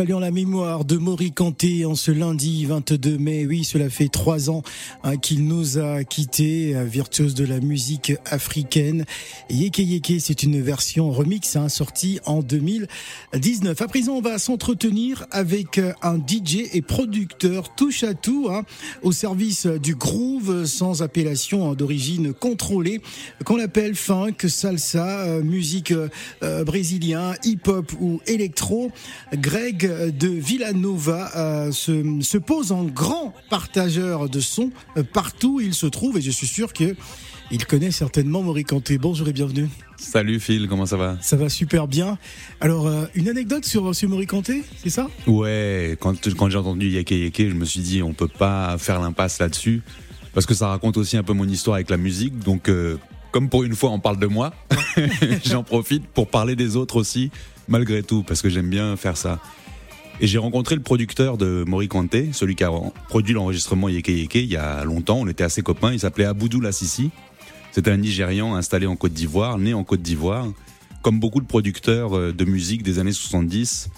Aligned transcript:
Saluons 0.00 0.18
la 0.20 0.30
mémoire 0.30 0.86
de 0.86 0.96
Maury 0.96 1.30
Kanté 1.30 1.84
en 1.84 1.94
ce 1.94 2.10
lundi 2.10 2.64
22 2.64 3.18
mai. 3.18 3.44
Oui, 3.44 3.64
cela 3.64 3.90
fait 3.90 4.08
trois 4.08 4.48
ans 4.48 4.62
hein, 5.04 5.18
qu'il 5.18 5.46
nous 5.46 5.76
a 5.76 6.04
quittés, 6.04 6.74
euh, 6.74 6.84
virtuose 6.84 7.34
de 7.34 7.44
la 7.44 7.60
musique 7.60 8.14
africaine. 8.24 9.04
Yeke 9.50 9.80
Yeke, 9.80 10.14
c'est 10.18 10.42
une 10.42 10.58
version 10.62 11.10
remix 11.10 11.54
hein, 11.54 11.68
sortie 11.68 12.18
en 12.24 12.40
2019. 12.40 13.78
À 13.78 13.88
présent, 13.88 14.14
on 14.14 14.20
va 14.22 14.38
s'entretenir 14.38 15.26
avec 15.30 15.76
euh, 15.76 15.92
un 16.00 16.16
DJ 16.16 16.70
et 16.72 16.80
producteur 16.80 17.74
touche 17.74 18.02
à 18.02 18.14
tout, 18.14 18.48
hein, 18.50 18.62
au 19.02 19.12
service 19.12 19.66
du 19.66 19.96
groove 19.96 20.64
sans 20.64 21.02
appellation 21.02 21.74
d'origine 21.74 22.32
contrôlée, 22.32 23.02
qu'on 23.44 23.60
appelle 23.60 23.94
funk, 23.94 24.48
salsa, 24.48 25.26
euh, 25.26 25.42
musique 25.42 25.92
brésilien, 26.40 27.34
hip-hop 27.44 27.92
ou 28.00 28.22
électro. 28.26 28.90
Greg 29.34 29.89
de 29.90 30.28
Villanova 30.28 31.30
euh, 31.36 31.72
se, 31.72 32.20
se, 32.22 32.38
pose 32.38 32.72
en 32.72 32.84
grand 32.84 33.34
partageur 33.48 34.28
de 34.28 34.40
son 34.40 34.70
euh, 34.96 35.02
partout 35.02 35.56
où 35.56 35.60
il 35.60 35.74
se 35.74 35.86
trouve 35.86 36.18
et 36.18 36.20
je 36.20 36.30
suis 36.30 36.46
sûr 36.46 36.72
que 36.72 36.96
il 37.50 37.66
connaît 37.66 37.90
certainement 37.90 38.42
Maurice. 38.42 38.66
Bonjour 39.00 39.28
et 39.28 39.32
bienvenue. 39.32 39.68
Salut 39.96 40.38
Phil, 40.38 40.68
comment 40.68 40.86
ça 40.86 40.96
va? 40.96 41.18
Ça 41.20 41.36
va 41.36 41.48
super 41.48 41.88
bien. 41.88 42.16
Alors, 42.60 42.86
euh, 42.86 43.06
une 43.14 43.28
anecdote 43.28 43.64
sur, 43.64 43.94
sur 43.94 44.08
Maurice 44.08 44.28
c'est 44.82 44.90
ça? 44.90 45.08
Ouais, 45.26 45.96
quand, 46.00 46.14
quand 46.34 46.48
j'ai 46.48 46.58
entendu 46.58 46.88
Yeke 46.88 47.10
Yeke, 47.10 47.48
je 47.48 47.54
me 47.54 47.64
suis 47.64 47.80
dit 47.80 48.02
on 48.02 48.12
peut 48.12 48.28
pas 48.28 48.78
faire 48.78 49.00
l'impasse 49.00 49.40
là-dessus 49.40 49.82
parce 50.32 50.46
que 50.46 50.54
ça 50.54 50.68
raconte 50.68 50.96
aussi 50.96 51.16
un 51.16 51.24
peu 51.24 51.32
mon 51.32 51.48
histoire 51.48 51.74
avec 51.74 51.90
la 51.90 51.96
musique. 51.96 52.38
Donc, 52.38 52.70
comme 53.32 53.48
pour 53.48 53.64
une 53.64 53.74
fois 53.74 53.90
on 53.90 53.98
parle 53.98 54.18
de 54.18 54.26
moi, 54.26 54.54
j'en 55.44 55.64
profite 55.64 56.06
pour 56.06 56.28
parler 56.28 56.54
des 56.54 56.76
autres 56.76 56.96
aussi 56.96 57.30
malgré 57.70 58.02
tout, 58.02 58.22
parce 58.22 58.42
que 58.42 58.50
j'aime 58.50 58.68
bien 58.68 58.96
faire 58.96 59.16
ça. 59.16 59.38
Et 60.22 60.26
j'ai 60.26 60.36
rencontré 60.36 60.74
le 60.74 60.82
producteur 60.82 61.38
de 61.38 61.64
Mori 61.66 61.88
Kanté, 61.88 62.28
celui 62.32 62.54
qui 62.54 62.62
a 62.62 62.70
produit 63.08 63.32
l'enregistrement 63.32 63.88
Yeke 63.88 64.08
Yeke 64.08 64.34
il 64.34 64.52
y 64.52 64.56
a 64.56 64.84
longtemps. 64.84 65.18
On 65.18 65.26
était 65.26 65.44
assez 65.44 65.62
copains. 65.62 65.94
Il 65.94 66.00
s'appelait 66.00 66.26
Aboudou 66.26 66.60
Lassisi. 66.60 67.10
C'était 67.72 67.90
un 67.90 67.96
Nigérian 67.96 68.54
installé 68.54 68.86
en 68.86 68.96
Côte 68.96 69.14
d'Ivoire, 69.14 69.56
né 69.58 69.72
en 69.72 69.82
Côte 69.82 70.02
d'Ivoire, 70.02 70.46
comme 71.00 71.20
beaucoup 71.20 71.40
de 71.40 71.46
producteurs 71.46 72.16
euh, 72.16 72.32
de 72.32 72.44
musique 72.44 72.82
des 72.82 72.98
années 72.98 73.12
70 73.12 73.88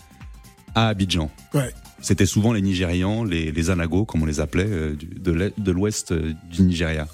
à 0.77 0.89
Abidjan. 0.89 1.29
Ouais. 1.55 1.73
C'était 2.01 2.27
souvent 2.27 2.53
les 2.53 2.63
Nigérians, 2.63 3.25
les, 3.25 3.51
les 3.51 3.71
Anagos, 3.71 4.05
comme 4.05 4.23
on 4.23 4.27
les 4.27 4.39
appelait, 4.39 4.67
euh, 4.69 4.97
de 4.97 5.73
l'ouest 5.73 6.13
euh, 6.13 6.35
du 6.51 6.63
Nigeria. 6.63 7.09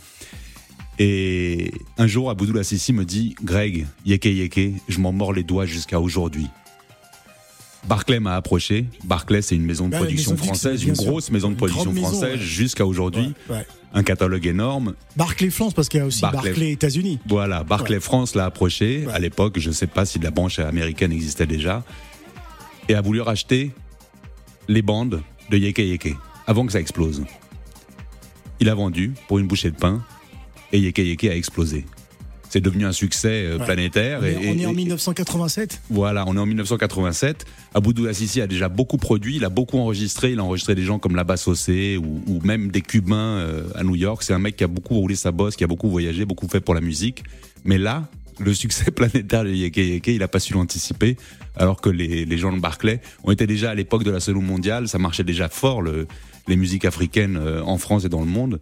Et 0.98 1.72
un 1.96 2.06
jour, 2.06 2.28
Aboudou 2.28 2.52
Lassisi 2.52 2.92
me 2.92 3.04
dit 3.04 3.36
Greg, 3.42 3.86
yeke 4.04 4.26
yeke, 4.26 4.72
je 4.88 4.98
m'en 4.98 5.12
mords 5.12 5.32
les 5.32 5.44
doigts 5.44 5.64
jusqu'à 5.64 6.00
aujourd'hui. 6.00 6.48
Barclay 7.86 8.20
m'a 8.20 8.36
approché. 8.36 8.86
Barclay, 9.04 9.42
c'est 9.42 9.54
une 9.54 9.64
maison 9.64 9.88
de 9.88 9.96
production 9.96 10.36
française, 10.36 10.82
une 10.84 10.94
grosse 10.94 11.30
maison 11.30 11.50
de 11.50 11.56
production 11.56 11.94
française 11.94 12.38
jusqu'à 12.40 12.84
aujourd'hui. 12.84 13.34
Un 13.94 14.02
catalogue 14.02 14.46
énorme. 14.46 14.94
Barclay 15.16 15.50
France, 15.50 15.72
parce 15.72 15.88
qu'il 15.88 16.00
y 16.00 16.02
a 16.02 16.06
aussi 16.06 16.20
Barclay, 16.20 16.72
États-Unis. 16.72 17.18
Voilà, 17.26 17.64
Barclay 17.64 18.00
France 18.00 18.34
l'a 18.34 18.44
approché. 18.44 19.06
À 19.12 19.18
l'époque, 19.18 19.58
je 19.58 19.68
ne 19.68 19.74
sais 19.74 19.86
pas 19.86 20.04
si 20.04 20.18
la 20.18 20.30
branche 20.30 20.58
américaine 20.58 21.12
existait 21.12 21.46
déjà. 21.46 21.84
Et 22.88 22.94
a 22.94 23.00
voulu 23.00 23.20
racheter 23.20 23.70
les 24.66 24.82
bandes 24.82 25.22
de 25.50 25.56
Yeke 25.56 25.78
Yeke 25.78 26.14
avant 26.46 26.66
que 26.66 26.72
ça 26.72 26.80
explose. 26.80 27.24
Il 28.60 28.68
a 28.68 28.74
vendu 28.74 29.14
pour 29.28 29.38
une 29.38 29.46
bouchée 29.46 29.70
de 29.70 29.76
pain 29.76 30.02
et 30.72 30.78
Yeke 30.80 30.98
Yeke 30.98 31.24
a 31.24 31.36
explosé. 31.36 31.86
C'est 32.50 32.60
devenu 32.60 32.86
un 32.86 32.92
succès 32.92 33.44
euh, 33.44 33.58
planétaire. 33.58 34.20
On 34.22 34.24
est, 34.24 34.32
et, 34.32 34.50
on 34.50 34.58
est 34.58 34.66
en 34.66 34.72
1987 34.72 35.82
Voilà, 35.90 36.24
on 36.26 36.36
est 36.36 36.40
en 36.40 36.46
1987. 36.46 37.44
Aboudou 37.74 38.06
Assisi 38.06 38.40
a 38.40 38.46
déjà 38.46 38.68
beaucoup 38.68 38.96
produit, 38.96 39.36
il 39.36 39.44
a 39.44 39.50
beaucoup 39.50 39.78
enregistré. 39.78 40.32
Il 40.32 40.38
a 40.38 40.44
enregistré 40.44 40.74
des 40.74 40.84
gens 40.84 40.98
comme 40.98 41.14
Labas 41.16 41.36
Sossé 41.36 41.96
ou, 41.96 42.22
ou 42.26 42.40
même 42.42 42.70
des 42.70 42.80
Cubains 42.80 43.16
euh, 43.16 43.62
à 43.74 43.84
New 43.84 43.96
York. 43.96 44.22
C'est 44.22 44.34
un 44.34 44.38
mec 44.38 44.56
qui 44.56 44.64
a 44.64 44.68
beaucoup 44.68 44.94
roulé 44.94 45.14
sa 45.14 45.32
bosse, 45.32 45.56
qui 45.56 45.64
a 45.64 45.66
beaucoup 45.66 45.90
voyagé, 45.90 46.24
beaucoup 46.24 46.48
fait 46.48 46.60
pour 46.60 46.74
la 46.74 46.80
musique. 46.80 47.24
Mais 47.64 47.78
là, 47.78 48.08
le 48.38 48.54
succès 48.54 48.90
planétaire 48.90 49.44
de 49.44 49.50
Yeke 49.50 49.76
Yeke, 49.76 50.08
il 50.08 50.18
n'a 50.18 50.28
pas 50.28 50.40
su 50.40 50.54
l'anticiper, 50.54 51.16
alors 51.56 51.80
que 51.80 51.90
les, 51.90 52.24
les, 52.24 52.38
gens 52.38 52.52
de 52.52 52.60
Barclay 52.60 53.00
ont 53.24 53.30
été 53.30 53.46
déjà 53.46 53.70
à 53.70 53.74
l'époque 53.74 54.04
de 54.04 54.10
la 54.10 54.20
Seconde 54.20 54.46
mondiale, 54.46 54.88
ça 54.88 54.98
marchait 54.98 55.24
déjà 55.24 55.48
fort, 55.48 55.82
le, 55.82 56.06
les 56.46 56.56
musiques 56.56 56.84
africaines 56.84 57.36
euh, 57.36 57.62
en 57.62 57.78
France 57.78 58.04
et 58.04 58.08
dans 58.08 58.20
le 58.20 58.26
monde. 58.26 58.60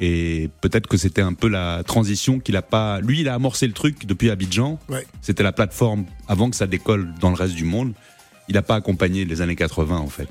Et 0.00 0.50
peut-être 0.60 0.88
que 0.88 0.96
c'était 0.96 1.22
un 1.22 1.34
peu 1.34 1.48
la 1.48 1.82
transition 1.84 2.40
qu'il 2.40 2.56
a 2.56 2.62
pas. 2.62 3.00
Lui, 3.00 3.20
il 3.20 3.28
a 3.28 3.34
amorcé 3.34 3.66
le 3.66 3.72
truc 3.72 4.06
depuis 4.06 4.30
Abidjan. 4.30 4.78
Ouais. 4.88 5.06
C'était 5.22 5.42
la 5.42 5.52
plateforme 5.52 6.06
avant 6.26 6.50
que 6.50 6.56
ça 6.56 6.66
décolle 6.66 7.12
dans 7.20 7.30
le 7.30 7.36
reste 7.36 7.54
du 7.54 7.64
monde. 7.64 7.92
Il 8.48 8.54
n'a 8.54 8.62
pas 8.62 8.74
accompagné 8.74 9.24
les 9.24 9.40
années 9.40 9.56
80 9.56 9.96
en 9.96 10.08
fait. 10.08 10.28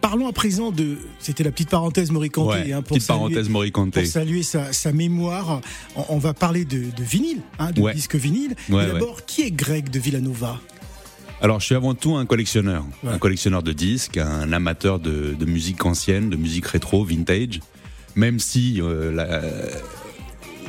Parlons 0.00 0.28
à 0.28 0.32
présent 0.32 0.70
de. 0.70 0.98
C'était 1.18 1.44
la 1.44 1.50
petite 1.50 1.70
parenthèse 1.70 2.10
Moricanté. 2.10 2.58
Ouais, 2.58 2.72
hein, 2.72 2.82
pour 2.82 2.96
petite 2.96 3.06
saluer, 3.06 3.20
parenthèse 3.20 3.48
Moricanté. 3.48 4.02
Pour 4.02 4.10
saluer 4.10 4.42
sa, 4.42 4.72
sa 4.72 4.92
mémoire, 4.92 5.62
on, 5.96 6.04
on, 6.10 6.18
va 6.18 6.34
parler 6.34 6.66
de, 6.66 6.90
de 6.94 7.02
vinyle, 7.02 7.40
hein, 7.58 7.70
de 7.70 7.80
ouais. 7.80 7.94
disque 7.94 8.14
vinyle. 8.14 8.54
D'abord, 8.68 9.24
qui 9.24 9.42
est 9.42 9.50
Greg 9.50 9.88
de 9.88 9.98
Villanova? 9.98 10.60
Alors, 11.40 11.60
je 11.60 11.66
suis 11.66 11.74
avant 11.74 11.94
tout 11.94 12.16
un 12.16 12.26
collectionneur, 12.26 12.84
ouais. 13.02 13.12
un 13.12 13.18
collectionneur 13.18 13.62
de 13.62 13.72
disques, 13.72 14.18
un 14.18 14.52
amateur 14.52 14.98
de, 14.98 15.34
de, 15.38 15.44
musique 15.46 15.84
ancienne, 15.84 16.28
de 16.28 16.36
musique 16.36 16.66
rétro, 16.66 17.04
vintage. 17.04 17.60
Même 18.16 18.38
si 18.38 18.80
euh, 18.80 19.12
la, 19.12 19.42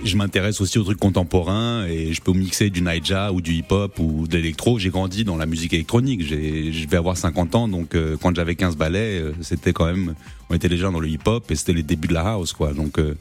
je 0.06 0.18
m'intéresse 0.18 0.62
aussi 0.62 0.78
aux 0.78 0.84
trucs 0.84 1.00
contemporains 1.00 1.86
et 1.86 2.14
je 2.14 2.22
peux 2.22 2.34
mixer 2.34 2.70
du 2.70 2.82
naija 2.82 3.32
ou 3.32 3.42
du 3.42 3.54
hip-hop 3.54 4.00
ou 4.00 4.28
de 4.28 4.38
l'électro. 4.38 4.80
J'ai 4.80 4.90
grandi 4.90 5.24
dans 5.24 5.38
la 5.38 5.46
musique 5.46 5.74
électronique. 5.74 6.26
Je 6.26 6.88
vais 6.88 6.98
avoir 6.98 7.18
50 7.18 7.56
ans, 7.56 7.68
donc 7.68 7.96
euh, 7.96 8.18
quand 8.22 8.36
j'avais 8.36 8.56
15 8.56 8.78
ballets, 8.78 9.20
euh, 9.20 9.34
c'était 9.42 9.74
quand 9.74 9.86
même, 9.86 10.16
on 10.50 10.56
était 10.56 10.70
déjà 10.70 10.90
dans 10.92 11.00
le 11.00 11.08
hip-hop 11.08 11.50
et 11.50 11.56
c'était 11.56 11.74
les 11.74 11.84
débuts 11.84 12.08
de 12.08 12.14
la 12.14 12.22
house, 12.22 12.54
quoi. 12.54 12.74
Donc 12.74 13.00
euh, 13.00 13.16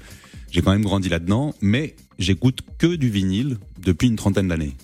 j'ai 0.51 0.63
quand 0.63 0.73
même 0.73 0.84
grandi 0.84 1.09
là-dedans, 1.09 1.55
mais 1.61 1.97
j'écoute 2.19 2.61
que 2.79 2.95
du 2.97 3.09
vinyle 3.09 3.59
depuis 3.83 4.09
une 4.09 4.17
trentaine 4.17 4.49
d'années. 4.49 4.75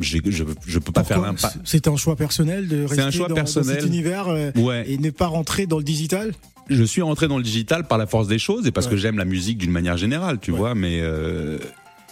Je, 0.00 0.18
je, 0.24 0.44
je, 0.64 0.78
peux 0.78 0.92
pas 0.92 1.02
Pourquoi 1.02 1.16
faire 1.16 1.20
l'impact. 1.20 1.58
C'est 1.64 1.88
un 1.88 1.96
choix 1.96 2.14
personnel 2.14 2.68
de 2.68 2.84
rester 2.84 3.00
un 3.00 3.10
choix 3.10 3.26
dans, 3.26 3.34
personnel. 3.34 3.74
dans 3.74 3.80
cet 3.80 3.88
univers 3.88 4.28
ouais. 4.54 4.84
et 4.88 4.96
ne 4.96 5.10
pas 5.10 5.26
rentrer 5.26 5.66
dans 5.66 5.78
le 5.78 5.82
digital? 5.82 6.32
Je 6.68 6.84
suis 6.84 7.02
rentré 7.02 7.28
dans 7.28 7.38
le 7.38 7.42
digital 7.42 7.86
par 7.86 7.98
la 7.98 8.06
force 8.06 8.28
des 8.28 8.38
choses 8.38 8.66
et 8.66 8.70
parce 8.70 8.86
ouais. 8.86 8.92
que 8.92 8.96
j'aime 8.96 9.18
la 9.18 9.24
musique 9.24 9.58
d'une 9.58 9.70
manière 9.70 9.96
générale, 9.96 10.38
tu 10.40 10.50
ouais. 10.50 10.58
vois. 10.58 10.74
Mais 10.74 11.00
euh, 11.00 11.58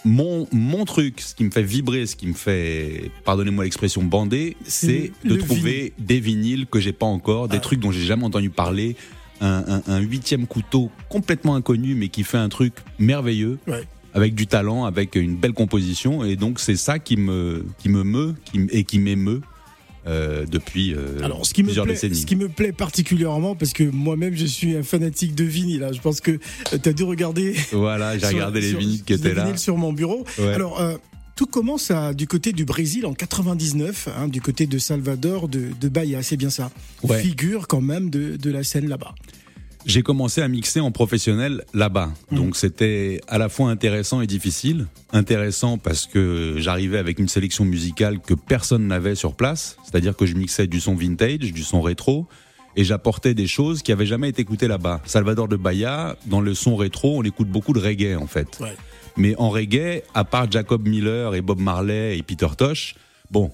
mon 0.05 0.47
mon 0.51 0.85
truc, 0.85 1.21
ce 1.21 1.35
qui 1.35 1.43
me 1.43 1.51
fait 1.51 1.63
vibrer, 1.63 2.05
ce 2.05 2.15
qui 2.15 2.27
me 2.27 2.33
fait, 2.33 3.11
pardonnez-moi 3.25 3.63
l'expression, 3.63 4.03
bander, 4.03 4.57
c'est 4.65 5.11
de 5.23 5.35
trouver 5.35 5.61
vinyle. 5.71 5.93
des 5.99 6.19
vinyles 6.19 6.67
que 6.67 6.79
j'ai 6.79 6.93
pas 6.93 7.05
encore, 7.05 7.47
des 7.47 7.57
ah. 7.57 7.61
trucs 7.61 7.79
dont 7.79 7.91
j'ai 7.91 8.05
jamais 8.05 8.23
entendu 8.25 8.49
parler, 8.49 8.95
un, 9.41 9.63
un, 9.67 9.81
un, 9.87 9.99
huitième 9.99 10.47
couteau 10.47 10.89
complètement 11.09 11.55
inconnu 11.55 11.93
mais 11.93 12.09
qui 12.09 12.23
fait 12.23 12.37
un 12.37 12.49
truc 12.49 12.73
merveilleux. 12.99 13.59
Ouais. 13.67 13.83
Avec 14.13 14.33
du 14.33 14.47
talent, 14.47 14.85
avec 14.85 15.15
une 15.15 15.35
belle 15.35 15.53
composition, 15.53 16.23
et 16.23 16.37
donc 16.37 16.59
c'est 16.59 16.77
ça 16.77 16.97
qui 16.97 17.17
me 17.17 17.63
qui 17.77 17.87
me 17.89 18.03
meut 18.03 18.33
qui, 18.45 18.65
et 18.71 18.83
qui 18.83 18.97
m'émeut 18.97 19.41
euh, 20.07 20.45
depuis 20.45 20.93
euh, 20.93 21.19
Alors, 21.23 21.45
ce 21.45 21.53
qui 21.53 21.63
plusieurs 21.63 21.85
me 21.85 21.91
plaît, 21.91 21.95
décennies. 21.95 22.15
Ce 22.15 22.25
qui 22.25 22.35
me 22.35 22.47
plaît 22.47 22.71
particulièrement, 22.71 23.55
parce 23.55 23.73
que 23.73 23.83
moi-même 23.83 24.35
je 24.35 24.45
suis 24.45 24.75
un 24.75 24.83
fanatique 24.83 25.35
de 25.35 25.43
vinyle, 25.43 25.81
là. 25.81 25.91
je 25.91 25.99
pense 25.99 26.21
que 26.21 26.39
tu 26.81 26.89
as 26.89 26.93
dû 26.93 27.03
regarder. 27.03 27.55
Voilà, 27.71 28.17
j'ai 28.17 28.27
regardé 28.27 28.61
les 28.61 28.73
vinyles 28.73 29.03
qui 29.03 29.13
étaient 29.13 29.33
là. 29.33 29.55
sur 29.57 29.77
mon 29.77 29.93
bureau. 29.93 30.25
Ouais. 30.39 30.53
Alors, 30.53 30.79
euh, 30.81 30.97
tout 31.35 31.45
commence 31.45 31.91
à, 31.91 32.13
du 32.13 32.27
côté 32.27 32.51
du 32.53 32.65
Brésil 32.65 33.05
en 33.05 33.13
99, 33.13 34.09
hein, 34.17 34.27
du 34.27 34.41
côté 34.41 34.65
de 34.65 34.77
Salvador, 34.77 35.47
de, 35.47 35.67
de 35.79 35.89
Bahia, 35.89 36.23
c'est 36.23 36.37
bien 36.37 36.49
ça. 36.49 36.71
Ouais. 37.03 37.21
Figure 37.21 37.67
quand 37.67 37.81
même 37.81 38.09
de, 38.09 38.37
de 38.37 38.51
la 38.51 38.63
scène 38.63 38.87
là-bas. 38.87 39.13
J'ai 39.85 40.01
commencé 40.01 40.41
à 40.41 40.47
mixer 40.47 40.79
en 40.79 40.91
professionnel 40.91 41.63
là-bas. 41.73 42.11
Mmh. 42.31 42.35
Donc 42.35 42.55
c'était 42.55 43.21
à 43.27 43.37
la 43.37 43.47
fois 43.47 43.69
intéressant 43.69 44.21
et 44.21 44.27
difficile. 44.27 44.87
Intéressant 45.13 45.77
parce 45.77 46.05
que 46.05 46.55
j'arrivais 46.57 46.97
avec 46.97 47.19
une 47.19 47.29
sélection 47.29 47.63
musicale 47.63 48.19
que 48.19 48.33
personne 48.33 48.87
n'avait 48.87 49.15
sur 49.15 49.35
place. 49.35 49.77
C'est-à-dire 49.83 50.15
que 50.15 50.25
je 50.25 50.35
mixais 50.35 50.67
du 50.67 50.81
son 50.81 50.95
vintage, 50.95 51.53
du 51.53 51.63
son 51.63 51.81
rétro. 51.81 52.27
Et 52.75 52.83
j'apportais 52.83 53.33
des 53.33 53.47
choses 53.47 53.81
qui 53.81 53.91
avaient 53.91 54.05
jamais 54.05 54.29
été 54.29 54.43
écoutées 54.43 54.67
là-bas. 54.67 55.01
Salvador 55.05 55.47
de 55.47 55.55
Bahia, 55.55 56.15
dans 56.27 56.41
le 56.41 56.53
son 56.53 56.75
rétro, 56.75 57.17
on 57.17 57.23
écoute 57.23 57.47
beaucoup 57.47 57.73
de 57.73 57.79
reggae 57.79 58.15
en 58.15 58.27
fait. 58.27 58.59
Ouais. 58.59 58.75
Mais 59.15 59.35
en 59.37 59.49
reggae, 59.49 60.03
à 60.13 60.23
part 60.23 60.51
Jacob 60.51 60.87
Miller 60.87 61.33
et 61.33 61.41
Bob 61.41 61.59
Marley 61.59 62.17
et 62.19 62.23
Peter 62.23 62.47
Tosh, 62.55 62.95
bon, 63.31 63.51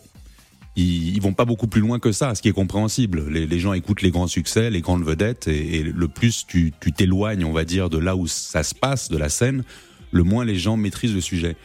ils, 0.75 1.15
ils, 1.15 1.21
vont 1.21 1.33
pas 1.33 1.45
beaucoup 1.45 1.67
plus 1.67 1.81
loin 1.81 1.99
que 1.99 2.11
ça, 2.11 2.35
ce 2.35 2.41
qui 2.41 2.49
est 2.49 2.53
compréhensible. 2.53 3.27
Les, 3.29 3.45
les 3.45 3.59
gens 3.59 3.73
écoutent 3.73 4.01
les 4.01 4.11
grands 4.11 4.27
succès, 4.27 4.69
les 4.69 4.81
grandes 4.81 5.03
vedettes, 5.03 5.47
et, 5.47 5.77
et 5.77 5.83
le 5.83 6.07
plus 6.07 6.45
tu 6.47 6.71
t'éloignes, 6.95 7.45
on 7.45 7.53
va 7.53 7.63
dire, 7.63 7.89
de 7.89 7.97
là 7.97 8.15
où 8.15 8.27
ça 8.27 8.63
se 8.63 8.73
passe, 8.73 9.09
de 9.09 9.17
la 9.17 9.29
scène, 9.29 9.63
le 10.11 10.23
moins 10.23 10.45
les 10.45 10.55
gens 10.55 10.77
maîtrisent 10.77 11.15
le 11.15 11.21
sujet. 11.21 11.55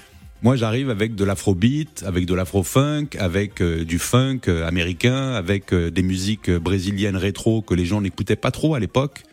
Moi, 0.40 0.54
j'arrive 0.54 0.88
avec 0.88 1.16
de 1.16 1.24
l'afrobeat, 1.24 2.04
avec 2.06 2.24
de 2.24 2.34
l'afro-funk, 2.34 3.08
avec 3.18 3.60
euh, 3.60 3.84
du 3.84 3.98
funk 3.98 4.42
euh, 4.46 4.66
américain, 4.68 5.32
avec 5.32 5.72
euh, 5.72 5.90
des 5.90 6.02
musiques 6.02 6.48
brésiliennes 6.48 7.16
rétro 7.16 7.60
que 7.60 7.74
les 7.74 7.84
gens 7.84 8.00
n'écoutaient 8.00 8.36
pas 8.36 8.52
trop 8.52 8.76
à 8.76 8.80
l'époque, 8.80 9.24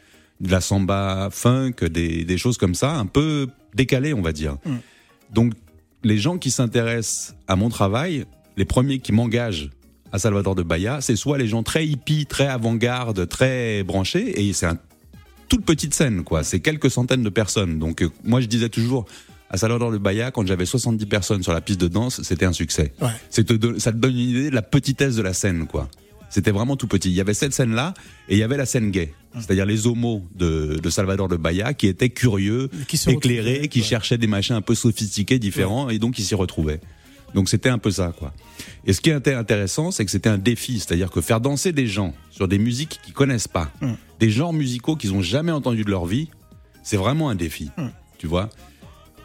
de 0.41 0.49
la 0.49 0.61
samba 0.61 1.29
funk, 1.31 1.75
des, 1.91 2.25
des, 2.25 2.37
choses 2.39 2.57
comme 2.57 2.73
ça, 2.73 2.95
un 2.95 3.05
peu 3.05 3.47
décalées, 3.75 4.15
on 4.15 4.23
va 4.23 4.31
dire. 4.31 4.57
Mm. 4.65 4.75
Donc, 5.31 5.53
les 6.03 6.17
gens 6.17 6.39
qui 6.39 6.49
s'intéressent 6.49 7.35
à 7.47 7.55
mon 7.55 7.69
travail 7.69 8.25
les 8.57 8.65
premiers 8.65 8.99
qui 8.99 9.11
m'engagent 9.11 9.69
à 10.11 10.19
Salvador 10.19 10.55
de 10.55 10.63
Bahia, 10.63 11.01
c'est 11.01 11.15
soit 11.15 11.37
les 11.37 11.47
gens 11.47 11.63
très 11.63 11.85
hippies, 11.85 12.25
très 12.25 12.47
avant-garde, 12.47 13.27
très 13.27 13.83
branchés, 13.83 14.41
et 14.47 14.53
c'est 14.53 14.65
une 14.67 14.77
toute 15.49 15.65
petite 15.65 15.93
scène, 15.93 16.23
quoi. 16.23 16.43
C'est 16.43 16.59
quelques 16.59 16.89
centaines 16.89 17.23
de 17.23 17.29
personnes. 17.29 17.79
Donc 17.79 18.01
euh, 18.01 18.09
moi 18.23 18.39
je 18.41 18.45
disais 18.47 18.69
toujours, 18.69 19.05
à 19.49 19.57
Salvador 19.57 19.91
de 19.91 19.97
Bahia, 19.97 20.31
quand 20.31 20.45
j'avais 20.47 20.65
70 20.65 21.05
personnes 21.05 21.43
sur 21.43 21.53
la 21.53 21.61
piste 21.61 21.79
de 21.81 21.87
danse, 21.87 22.21
c'était 22.23 22.45
un 22.45 22.53
succès. 22.53 22.93
Ouais. 23.01 23.09
C'est 23.29 23.43
te- 23.45 23.79
ça 23.79 23.91
te 23.91 23.97
donne 23.97 24.11
une 24.13 24.29
idée 24.29 24.49
de 24.49 24.55
la 24.55 24.61
petitesse 24.61 25.15
de 25.15 25.21
la 25.21 25.33
scène, 25.33 25.67
quoi. 25.67 25.89
C'était 26.29 26.51
vraiment 26.51 26.75
tout 26.75 26.87
petit. 26.87 27.09
Il 27.09 27.15
y 27.15 27.21
avait 27.21 27.35
cette 27.35 27.53
scène-là 27.53 27.93
et 28.27 28.35
il 28.35 28.39
y 28.39 28.43
avait 28.43 28.57
la 28.57 28.65
scène 28.65 28.89
gay, 28.91 29.13
c'est-à-dire 29.35 29.65
les 29.65 29.85
homos 29.87 30.23
de, 30.35 30.79
de 30.81 30.89
Salvador 30.89 31.27
de 31.29 31.37
Bahia 31.37 31.73
qui 31.73 31.87
étaient 31.87 32.09
curieux, 32.09 32.69
Qui 32.87 32.99
éclairés, 33.07 33.67
qui 33.69 33.79
ouais. 33.79 33.85
cherchaient 33.85 34.17
des 34.17 34.27
machins 34.27 34.55
un 34.55 34.61
peu 34.61 34.75
sophistiqués, 34.75 35.39
différents 35.39 35.89
et 35.89 35.99
donc 35.99 36.17
ils 36.19 36.23
s'y 36.25 36.35
retrouvaient. 36.35 36.81
Donc 37.35 37.49
c'était 37.49 37.69
un 37.69 37.77
peu 37.77 37.91
ça, 37.91 38.11
quoi. 38.17 38.33
Et 38.85 38.93
ce 38.93 39.01
qui 39.01 39.09
était 39.11 39.33
intéressant, 39.33 39.91
c'est 39.91 40.05
que 40.05 40.09
c'était 40.11 40.29
un 40.29 40.37
défi, 40.39 40.79
c'est-à-dire 40.79 41.11
que 41.11 41.21
faire 41.21 41.41
danser 41.41 41.71
des 41.73 41.85
gens 41.85 42.13
sur 42.31 42.47
des 42.47 42.57
musiques 42.57 42.99
qu'ils 43.03 43.13
connaissent 43.13 43.47
pas, 43.49 43.69
Hum. 43.81 43.97
des 44.19 44.29
genres 44.31 44.53
musicaux 44.53 44.95
qu'ils 44.95 45.13
ont 45.13 45.21
jamais 45.21 45.51
entendus 45.51 45.83
de 45.83 45.91
leur 45.91 46.05
vie, 46.05 46.29
c'est 46.81 46.97
vraiment 46.97 47.29
un 47.29 47.35
défi, 47.35 47.69
Hum. 47.77 47.91
tu 48.17 48.25
vois. 48.25 48.49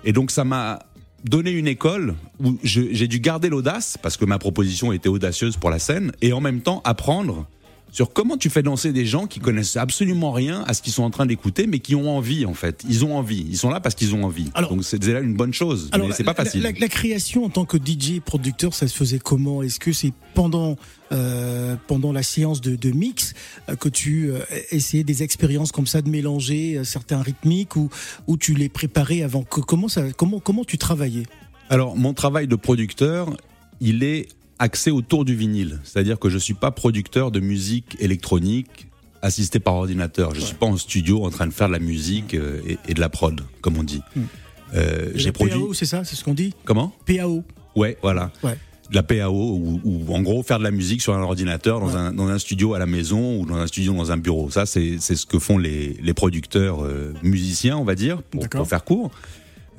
Et 0.04 0.12
donc 0.12 0.30
ça 0.32 0.44
m'a 0.44 0.80
donné 1.24 1.50
une 1.52 1.68
école 1.68 2.14
où 2.42 2.58
j'ai 2.64 3.06
dû 3.06 3.20
garder 3.20 3.48
l'audace 3.48 3.96
parce 4.02 4.16
que 4.16 4.24
ma 4.24 4.38
proposition 4.38 4.90
était 4.92 5.08
audacieuse 5.08 5.56
pour 5.56 5.70
la 5.70 5.78
scène 5.78 6.12
et 6.22 6.32
en 6.32 6.40
même 6.40 6.62
temps 6.62 6.80
apprendre 6.84 7.46
sur 7.92 8.12
comment 8.12 8.36
tu 8.36 8.50
fais 8.50 8.62
danser 8.62 8.92
des 8.92 9.06
gens 9.06 9.26
qui 9.26 9.40
connaissent 9.40 9.76
absolument 9.76 10.32
rien 10.32 10.62
à 10.66 10.74
ce 10.74 10.82
qu'ils 10.82 10.92
sont 10.92 11.02
en 11.02 11.10
train 11.10 11.26
d'écouter 11.26 11.66
mais 11.66 11.78
qui 11.80 11.94
ont 11.94 12.16
envie 12.16 12.46
en 12.46 12.54
fait. 12.54 12.84
Ils 12.88 13.04
ont 13.04 13.16
envie, 13.16 13.46
ils 13.48 13.56
sont 13.58 13.70
là 13.70 13.80
parce 13.80 13.94
qu'ils 13.94 14.14
ont 14.14 14.24
envie. 14.24 14.50
Alors- 14.54 14.70
donc 14.74 14.84
c'est 14.84 14.98
déjà 14.98 15.20
une 15.20 15.34
bonne 15.34 15.52
chose, 15.54 15.88
Alors, 15.92 16.08
mais 16.08 16.14
c'est 16.14 16.22
la- 16.22 16.34
pas 16.34 16.44
facile. 16.44 16.62
La, 16.62 16.70
la- 16.72 16.78
la 16.78 16.88
création 16.88 17.44
en 17.44 17.48
tant 17.50 17.64
que 17.64 17.76
DJ 17.78 18.16
et 18.16 18.20
producteur, 18.20 18.74
ça 18.74 18.86
se 18.88 18.94
faisait 18.96 19.18
comment? 19.18 19.62
Est-ce 19.62 19.80
que 19.80 19.92
c'est 19.92 20.12
pendant 20.34 20.76
euh, 21.12 21.74
pendant 21.88 22.12
la 22.12 22.22
séance 22.22 22.60
de, 22.60 22.76
de 22.76 22.90
mix 22.92 23.34
euh, 23.68 23.74
que 23.74 23.88
tu 23.88 24.30
euh, 24.30 24.38
essayais 24.70 25.02
des 25.02 25.24
expériences 25.24 25.72
comme 25.72 25.86
ça 25.88 26.02
de 26.02 26.08
mélanger 26.08 26.82
certains 26.84 27.20
rythmiques 27.20 27.74
ou 27.74 27.90
ou 28.28 28.36
tu 28.36 28.54
les 28.54 28.68
préparais 28.68 29.22
avant? 29.22 29.42
Que, 29.42 29.60
Comment 29.60 29.88
ça 29.88 30.02
Comment 30.16 30.38
comment 30.38 30.64
tu 30.64 30.78
travaillais? 30.78 31.24
Alors, 31.68 31.96
mon 31.96 32.14
travail 32.14 32.46
de 32.46 32.54
producteur, 32.56 33.36
il 33.80 34.02
est 34.04 34.28
axé 34.60 34.90
autour 34.92 35.24
du 35.24 35.34
vinyle. 35.34 35.80
C'est-à-dire 35.82 36.18
que 36.20 36.28
je 36.28 36.38
suis 36.38 36.54
pas 36.54 36.70
producteur 36.70 37.32
de 37.32 37.40
musique 37.40 37.96
électronique 37.98 38.86
assisté 39.22 39.58
par 39.58 39.74
ordinateur. 39.74 40.34
Je 40.34 40.40
suis 40.40 40.54
pas 40.54 40.66
en 40.66 40.76
studio 40.76 41.24
en 41.24 41.30
train 41.30 41.46
de 41.48 41.52
faire 41.52 41.66
de 41.68 41.72
la 41.72 41.78
musique 41.80 42.34
euh, 42.34 42.60
et, 42.66 42.78
et 42.88 42.94
de 42.94 43.00
la 43.00 43.08
prod, 43.08 43.40
comme 43.62 43.76
on 43.76 43.82
dit. 43.82 44.02
Mm. 44.14 44.20
Euh, 44.74 45.10
J'ai 45.16 45.32
produit. 45.32 45.58
PAO, 45.58 45.74
c'est 45.74 45.84
ça 45.86 46.04
C'est 46.04 46.14
ce 46.14 46.22
qu'on 46.24 46.34
dit? 46.34 46.54
Comment? 46.64 46.92
PAO. 47.06 47.42
Ouais, 47.74 47.96
voilà. 48.02 48.30
Ouais. 48.42 48.56
De 48.90 48.94
la 48.96 49.02
PAO, 49.02 49.32
ou, 49.32 49.80
ou 49.84 50.14
en 50.14 50.20
gros 50.22 50.42
faire 50.42 50.58
de 50.58 50.64
la 50.64 50.70
musique 50.70 51.00
sur 51.02 51.14
un 51.14 51.22
ordinateur, 51.22 51.80
dans, 51.80 51.88
Ouais. 51.88 51.94
un, 51.96 52.12
dans 52.12 52.28
un 52.28 52.38
studio 52.38 52.74
à 52.74 52.78
la 52.78 52.86
maison 52.86 53.40
ou 53.40 53.46
dans 53.46 53.56
un 53.56 53.66
studio 53.66 53.92
dans 53.94 54.10
un 54.12 54.16
bureau. 54.16 54.50
Ça, 54.50 54.66
c'est 54.66 54.98
ce 54.98 55.26
que 55.26 55.38
font 55.38 55.58
les, 55.58 55.96
les 56.02 56.14
producteurs 56.14 56.84
euh, 56.84 57.12
musiciens, 57.22 57.76
on 57.76 57.84
va 57.84 57.94
dire, 57.94 58.22
pour 58.22 58.66
faire 58.68 58.84
court. 58.84 59.10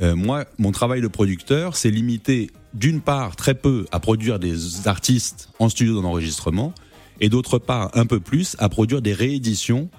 Euh, 0.01 0.15
moi, 0.15 0.45
mon 0.57 0.71
travail 0.71 1.01
de 1.01 1.07
producteur, 1.07 1.75
c'est 1.75 1.91
limité 1.91 2.49
d'une 2.73 3.01
part 3.01 3.35
très 3.35 3.53
peu 3.53 3.85
à 3.91 3.99
produire 3.99 4.39
des 4.39 4.87
artistes 4.87 5.49
en 5.59 5.69
studio 5.69 6.01
d'enregistrement, 6.01 6.73
et 7.19 7.29
d'autre 7.29 7.59
part 7.59 7.91
un 7.93 8.05
peu 8.05 8.19
plus 8.19 8.55
à 8.59 8.69
produire 8.69 9.01
des 9.01 9.13
rééditions, 9.13 9.89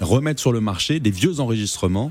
remettre 0.00 0.40
sur 0.40 0.52
le 0.52 0.60
marché 0.60 0.98
des 0.98 1.10
vieux 1.10 1.40
enregistrements 1.40 2.10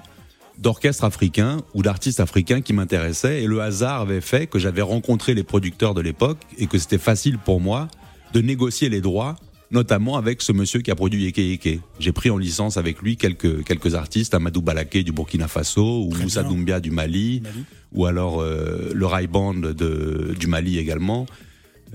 d'orchestres 0.59 1.05
africains 1.05 1.57
ou 1.73 1.81
d'artistes 1.81 2.19
africains 2.19 2.61
qui 2.61 2.73
m'intéressaient. 2.73 3.41
Et 3.41 3.47
le 3.47 3.61
hasard 3.61 4.01
avait 4.01 4.21
fait 4.21 4.45
que 4.45 4.59
j'avais 4.59 4.81
rencontré 4.81 5.33
les 5.33 5.43
producteurs 5.43 5.93
de 5.93 6.01
l'époque 6.01 6.37
et 6.57 6.67
que 6.67 6.77
c'était 6.77 6.97
facile 6.97 7.39
pour 7.39 7.61
moi 7.61 7.87
de 8.33 8.41
négocier 8.41 8.89
les 8.89 9.01
droits, 9.01 9.35
notamment 9.71 10.17
avec 10.17 10.41
ce 10.41 10.51
monsieur 10.51 10.81
qui 10.81 10.91
a 10.91 10.95
produit 10.95 11.23
Yeke 11.23 11.37
Yeke. 11.37 11.79
J'ai 11.99 12.11
pris 12.11 12.29
en 12.29 12.37
licence 12.37 12.77
avec 12.77 13.01
lui 13.01 13.17
quelques, 13.17 13.63
quelques 13.63 13.95
artistes, 13.95 14.33
Amadou 14.33 14.61
Balaké 14.61 15.03
du 15.03 15.11
Burkina 15.11 15.47
Faso, 15.47 16.05
ou 16.05 16.09
Très 16.09 16.23
Moussa 16.23 16.41
bien. 16.41 16.51
Doumbia 16.51 16.79
du 16.79 16.91
Mali, 16.91 17.41
Mali. 17.41 17.65
ou 17.91 18.05
alors 18.05 18.41
euh, 18.41 18.91
le 18.93 19.05
Rai 19.05 19.27
Band 19.27 19.53
de, 19.53 20.35
du 20.39 20.47
Mali 20.47 20.77
également. 20.79 21.25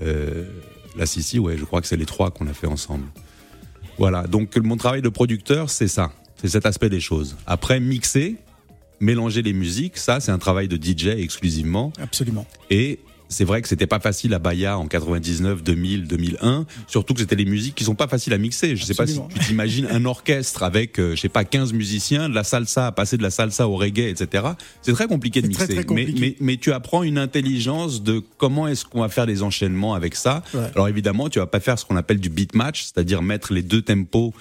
Euh, 0.01 0.45
la 0.97 1.05
Sissi, 1.05 1.39
ouais, 1.39 1.57
je 1.57 1.65
crois 1.65 1.81
que 1.81 1.87
c'est 1.87 1.97
les 1.97 2.05
trois 2.05 2.31
qu'on 2.31 2.47
a 2.47 2.53
fait 2.53 2.67
ensemble. 2.67 3.05
Voilà, 3.97 4.27
donc 4.27 4.55
mon 4.57 4.77
travail 4.77 5.01
de 5.01 5.09
producteur, 5.09 5.69
c'est 5.69 5.87
ça, 5.87 6.11
c'est 6.35 6.47
cet 6.49 6.65
aspect 6.65 6.89
des 6.89 6.99
choses. 6.99 7.37
Après, 7.47 7.79
mixer, 7.79 8.35
mélanger 8.99 9.41
les 9.41 9.53
musiques, 9.53 9.97
ça, 9.97 10.19
c'est 10.19 10.31
un 10.31 10.37
travail 10.37 10.67
de 10.67 10.75
DJ 10.75 11.07
exclusivement. 11.07 11.91
Absolument. 12.01 12.45
Et 12.69 12.99
c'est 13.29 13.43
vrai 13.43 13.61
que 13.61 13.67
c'était 13.67 13.87
pas 13.87 13.99
facile 13.99 14.33
à 14.33 14.39
Bahia 14.39 14.77
en 14.77 14.87
99, 14.87 15.63
2000, 15.63 16.07
2001. 16.07 16.65
Surtout 16.87 17.13
que 17.13 17.19
c'était 17.19 17.35
des 17.35 17.45
musiques 17.45 17.75
qui 17.75 17.83
sont 17.83 17.95
pas 17.95 18.07
faciles 18.07 18.33
à 18.33 18.37
mixer. 18.37 18.75
Je 18.75 18.83
sais 18.83 18.93
pas 18.93 19.07
si 19.07 19.19
tu 19.29 19.39
t'imagines 19.39 19.87
un 19.89 20.05
orchestre 20.05 20.63
avec, 20.63 20.99
euh, 20.99 21.15
je 21.15 21.21
sais 21.21 21.29
pas, 21.29 21.43
15 21.43 21.73
musiciens, 21.73 22.29
de 22.29 22.35
la 22.35 22.43
salsa, 22.43 22.91
passer 22.91 23.17
de 23.17 23.23
la 23.23 23.31
salsa 23.31 23.67
au 23.67 23.75
reggae, 23.75 24.09
etc. 24.09 24.43
C'est 24.81 24.93
très 24.93 25.07
compliqué 25.07 25.41
de 25.41 25.47
très, 25.47 25.63
mixer. 25.63 25.75
très 25.75 25.83
compliqué. 25.85 26.13
Mais, 26.13 26.19
mais, 26.19 26.35
mais 26.39 26.57
tu 26.57 26.71
apprends 26.71 27.03
une 27.03 27.17
intelligence 27.17 28.03
de 28.03 28.21
comment 28.37 28.67
est-ce 28.67 28.85
qu'on 28.85 29.01
va 29.01 29.09
faire 29.09 29.25
des 29.25 29.43
enchaînements 29.43 29.93
avec 29.93 30.15
ça. 30.15 30.43
Ouais. 30.53 30.69
Alors 30.75 30.87
évidemment, 30.87 31.29
tu 31.29 31.39
vas 31.39 31.47
pas 31.47 31.59
faire 31.59 31.79
ce 31.79 31.85
qu'on 31.85 31.97
appelle 31.97 32.19
du 32.19 32.29
beat 32.29 32.55
match, 32.55 32.83
c'est-à-dire 32.83 33.21
mettre 33.21 33.53
les 33.53 33.61
deux 33.61 33.81
tempos 33.81 34.33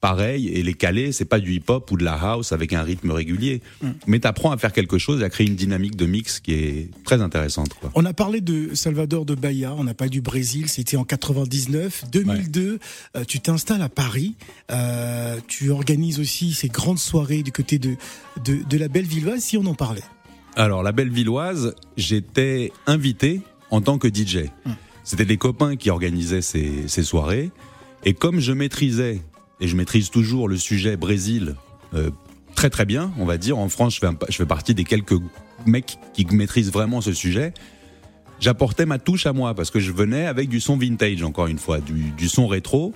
pareils 0.00 0.48
et 0.48 0.62
les 0.62 0.74
caler. 0.74 1.12
C'est 1.12 1.24
pas 1.24 1.40
du 1.40 1.52
hip-hop 1.54 1.90
ou 1.90 1.96
de 1.96 2.04
la 2.04 2.14
house 2.14 2.52
avec 2.52 2.72
un 2.72 2.82
rythme 2.82 3.10
régulier. 3.10 3.60
Mm. 3.82 3.90
Mais 4.06 4.20
tu 4.20 4.26
apprends 4.26 4.50
à 4.50 4.58
faire 4.58 4.72
quelque 4.72 4.98
chose 4.98 5.20
et 5.20 5.24
à 5.24 5.30
créer 5.30 5.46
une 5.46 5.56
dynamique 5.56 5.96
de 5.96 6.06
mix 6.06 6.40
qui 6.40 6.54
est 6.54 6.90
très 7.04 7.20
intéressante. 7.20 7.74
Quoi. 7.74 7.90
On 7.94 8.04
a 8.04 8.12
parlé 8.12 8.40
de 8.40 8.74
Salvador 8.74 9.24
de 9.24 9.34
Bahia, 9.34 9.74
on 9.76 9.84
n'a 9.84 9.94
pas 9.94 10.08
du 10.08 10.20
Brésil, 10.20 10.68
c'était 10.68 10.96
en 10.96 11.04
99. 11.04 12.04
2002, 12.10 12.78
euh, 13.16 13.24
tu 13.24 13.40
t'installes 13.40 13.82
à 13.82 13.88
Paris, 13.88 14.34
euh, 14.70 15.38
tu 15.46 15.70
organises 15.70 16.20
aussi 16.20 16.52
ces 16.52 16.68
grandes 16.68 16.98
soirées 16.98 17.42
du 17.42 17.52
côté 17.52 17.78
de, 17.78 17.96
de, 18.44 18.62
de 18.68 18.78
la 18.78 18.88
Bellevilloise, 18.88 19.42
si 19.42 19.56
on 19.56 19.66
en 19.66 19.74
parlait. 19.74 20.02
Alors, 20.56 20.82
la 20.82 20.92
Bellevilloise, 20.92 21.74
j'étais 21.96 22.72
invité 22.86 23.40
en 23.70 23.80
tant 23.80 23.98
que 23.98 24.08
DJ. 24.08 24.48
Hum. 24.66 24.74
C'était 25.04 25.24
des 25.24 25.38
copains 25.38 25.76
qui 25.76 25.90
organisaient 25.90 26.42
ces, 26.42 26.86
ces 26.86 27.02
soirées. 27.02 27.50
Et 28.04 28.14
comme 28.14 28.40
je 28.40 28.52
maîtrisais, 28.52 29.22
et 29.60 29.68
je 29.68 29.76
maîtrise 29.76 30.10
toujours 30.10 30.48
le 30.48 30.56
sujet 30.56 30.96
Brésil 30.96 31.54
euh, 31.94 32.10
très 32.54 32.70
très 32.70 32.84
bien, 32.84 33.12
on 33.18 33.24
va 33.24 33.38
dire, 33.38 33.58
en 33.58 33.68
France, 33.68 33.98
je 34.28 34.36
fais, 34.36 34.46
partie 34.46 34.74
des 34.74 34.84
quelques 34.84 35.14
mecs 35.66 35.98
qui 36.12 36.26
maîtrisent 36.26 36.72
vraiment 36.72 37.00
ce 37.00 37.12
sujet. 37.12 37.54
J'apportais 38.38 38.86
ma 38.86 38.98
touche 38.98 39.26
à 39.26 39.32
moi 39.32 39.54
parce 39.54 39.70
que 39.70 39.80
je 39.80 39.92
venais 39.92 40.26
avec 40.26 40.48
du 40.48 40.60
son 40.60 40.76
vintage, 40.76 41.22
encore 41.22 41.46
une 41.46 41.58
fois, 41.58 41.78
du, 41.80 42.28
son 42.28 42.46
rétro. 42.46 42.94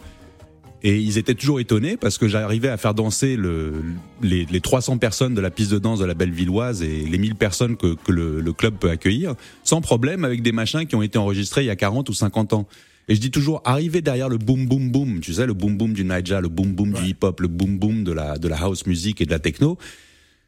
Et 0.82 0.98
ils 0.98 1.16
étaient 1.16 1.34
toujours 1.34 1.60
étonnés 1.60 1.96
parce 1.96 2.18
que 2.18 2.28
j'arrivais 2.28 2.68
à 2.68 2.76
faire 2.76 2.92
danser 2.92 3.36
le, 3.36 3.72
les, 4.20 4.44
les 4.44 4.60
300 4.60 4.98
personnes 4.98 5.34
de 5.34 5.40
la 5.40 5.50
piste 5.50 5.70
de 5.70 5.78
danse 5.78 5.98
de 5.98 6.04
la 6.04 6.12
Bellevilloise 6.12 6.82
et 6.82 7.06
les 7.06 7.16
1000 7.16 7.36
personnes 7.36 7.78
que, 7.78 7.94
que 7.94 8.12
le, 8.12 8.42
le 8.42 8.52
club 8.52 8.74
peut 8.74 8.90
accueillir 8.90 9.34
sans 9.62 9.80
problème 9.80 10.26
avec 10.26 10.42
des 10.42 10.52
machins 10.52 10.84
qui 10.84 10.94
ont 10.94 11.00
été 11.00 11.16
enregistrés 11.16 11.62
il 11.62 11.68
y 11.68 11.70
a 11.70 11.76
40 11.76 12.10
ou 12.10 12.12
50 12.12 12.52
ans. 12.52 12.66
Et 13.08 13.14
je 13.14 13.20
dis 13.20 13.30
toujours, 13.30 13.60
arriver 13.64 14.00
derrière 14.00 14.28
le 14.28 14.38
boom 14.38 14.66
boom 14.66 14.90
boom, 14.90 15.20
tu 15.20 15.34
sais, 15.34 15.46
le 15.46 15.52
boom 15.52 15.76
boom 15.76 15.92
du 15.92 16.04
Naija, 16.04 16.40
le 16.40 16.48
boom 16.48 16.72
boom 16.74 16.92
du 16.92 17.02
hip 17.08 17.16
hop, 17.22 17.40
le 17.40 17.48
boom 17.48 17.78
boom 17.78 18.02
de 18.04 18.12
la, 18.12 18.38
de 18.38 18.48
la 18.48 18.56
house 18.56 18.86
music 18.86 19.20
et 19.20 19.26
de 19.26 19.30
la 19.30 19.38
techno, 19.38 19.76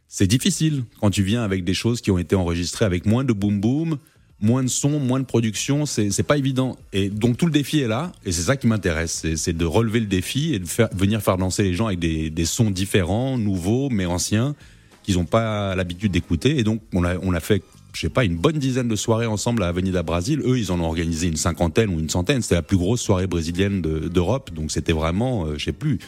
c'est 0.09 0.27
difficile 0.27 0.85
quand 1.01 1.11
tu 1.11 1.23
viens 1.23 1.43
avec 1.43 1.65
des 1.65 1.75
choses 1.75 2.01
qui 2.01 2.11
ont 2.11 2.19
été 2.19 2.35
enregistrées 2.35 2.85
avec 2.87 3.05
moins 3.07 3.25
de 3.25 3.33
boom 3.35 3.61
boom, 3.61 3.99
moins 4.41 4.63
de 4.63 4.69
son, 4.69 5.01
moins 5.01 5.21
de 5.21 5.25
production, 5.25 5.85
c'est 5.87 6.23
pas 6.23 6.37
évident. 6.39 6.77
Et 6.93 7.09
donc 7.11 7.37
tout 7.37 7.47
le 7.47 7.53
défi 7.53 7.81
est 7.81 7.89
là, 7.89 8.13
et 8.25 8.33
c'est 8.33 8.43
ça 8.43 8.57
qui 8.57 8.67
m'intéresse, 8.67 9.13
c'est- 9.13 9.37
c'est 9.37 9.53
de 9.55 9.65
relever 9.65 10.01
le 10.01 10.07
défi 10.07 10.55
et 10.55 10.59
de 10.59 10.67
faire, 10.67 10.89
venir 10.95 11.21
faire 11.23 11.37
danser 11.39 11.63
les 11.63 11.75
gens 11.75 11.87
avec 11.87 11.99
des, 11.99 12.31
des 12.31 12.45
sons 12.47 12.71
différents, 12.71 13.37
nouveaux, 13.39 13.89
mais 13.91 14.07
anciens, 14.07 14.55
qu'ils 15.03 15.17
n'ont 15.17 15.25
pas 15.25 15.75
l'habitude 15.77 16.13
d'écouter. 16.13 16.59
Et 16.59 16.65
donc 16.65 16.81
on 16.95 17.05
a, 17.05 17.17
on 17.19 17.33
a 17.35 17.41
fait, 17.41 17.63
je 17.97 18.03
sais 18.03 18.09
pas, 18.11 18.25
une 18.25 18.37
bonne 18.37 18.59
dizaine 18.59 18.89
de 18.89 18.95
soirées 18.97 19.25
ensemble 19.27 19.63
à 19.63 19.69
Avenida 19.69 20.03
Brasil. 20.03 20.43
Eux, 20.45 20.59
ils 20.59 20.71
en 20.71 20.79
ont 20.81 20.85
organisé 20.85 21.29
une 21.29 21.37
cinquantaine 21.37 21.89
ou 21.95 21.99
une 21.99 22.11
centaine. 22.11 22.43
C'était 22.43 22.57
la 22.57 22.63
plus 22.63 22.77
grosse 22.77 23.01
soirée 23.01 23.27
brésilienne 23.27 23.81
de- 23.81 24.09
d'Europe, 24.09 24.51
donc 24.55 24.71
c'était 24.71 24.93
vraiment, 24.93 25.47
euh, 25.47 25.55
je 25.57 25.65
sais 25.65 25.73
plus. 25.73 25.99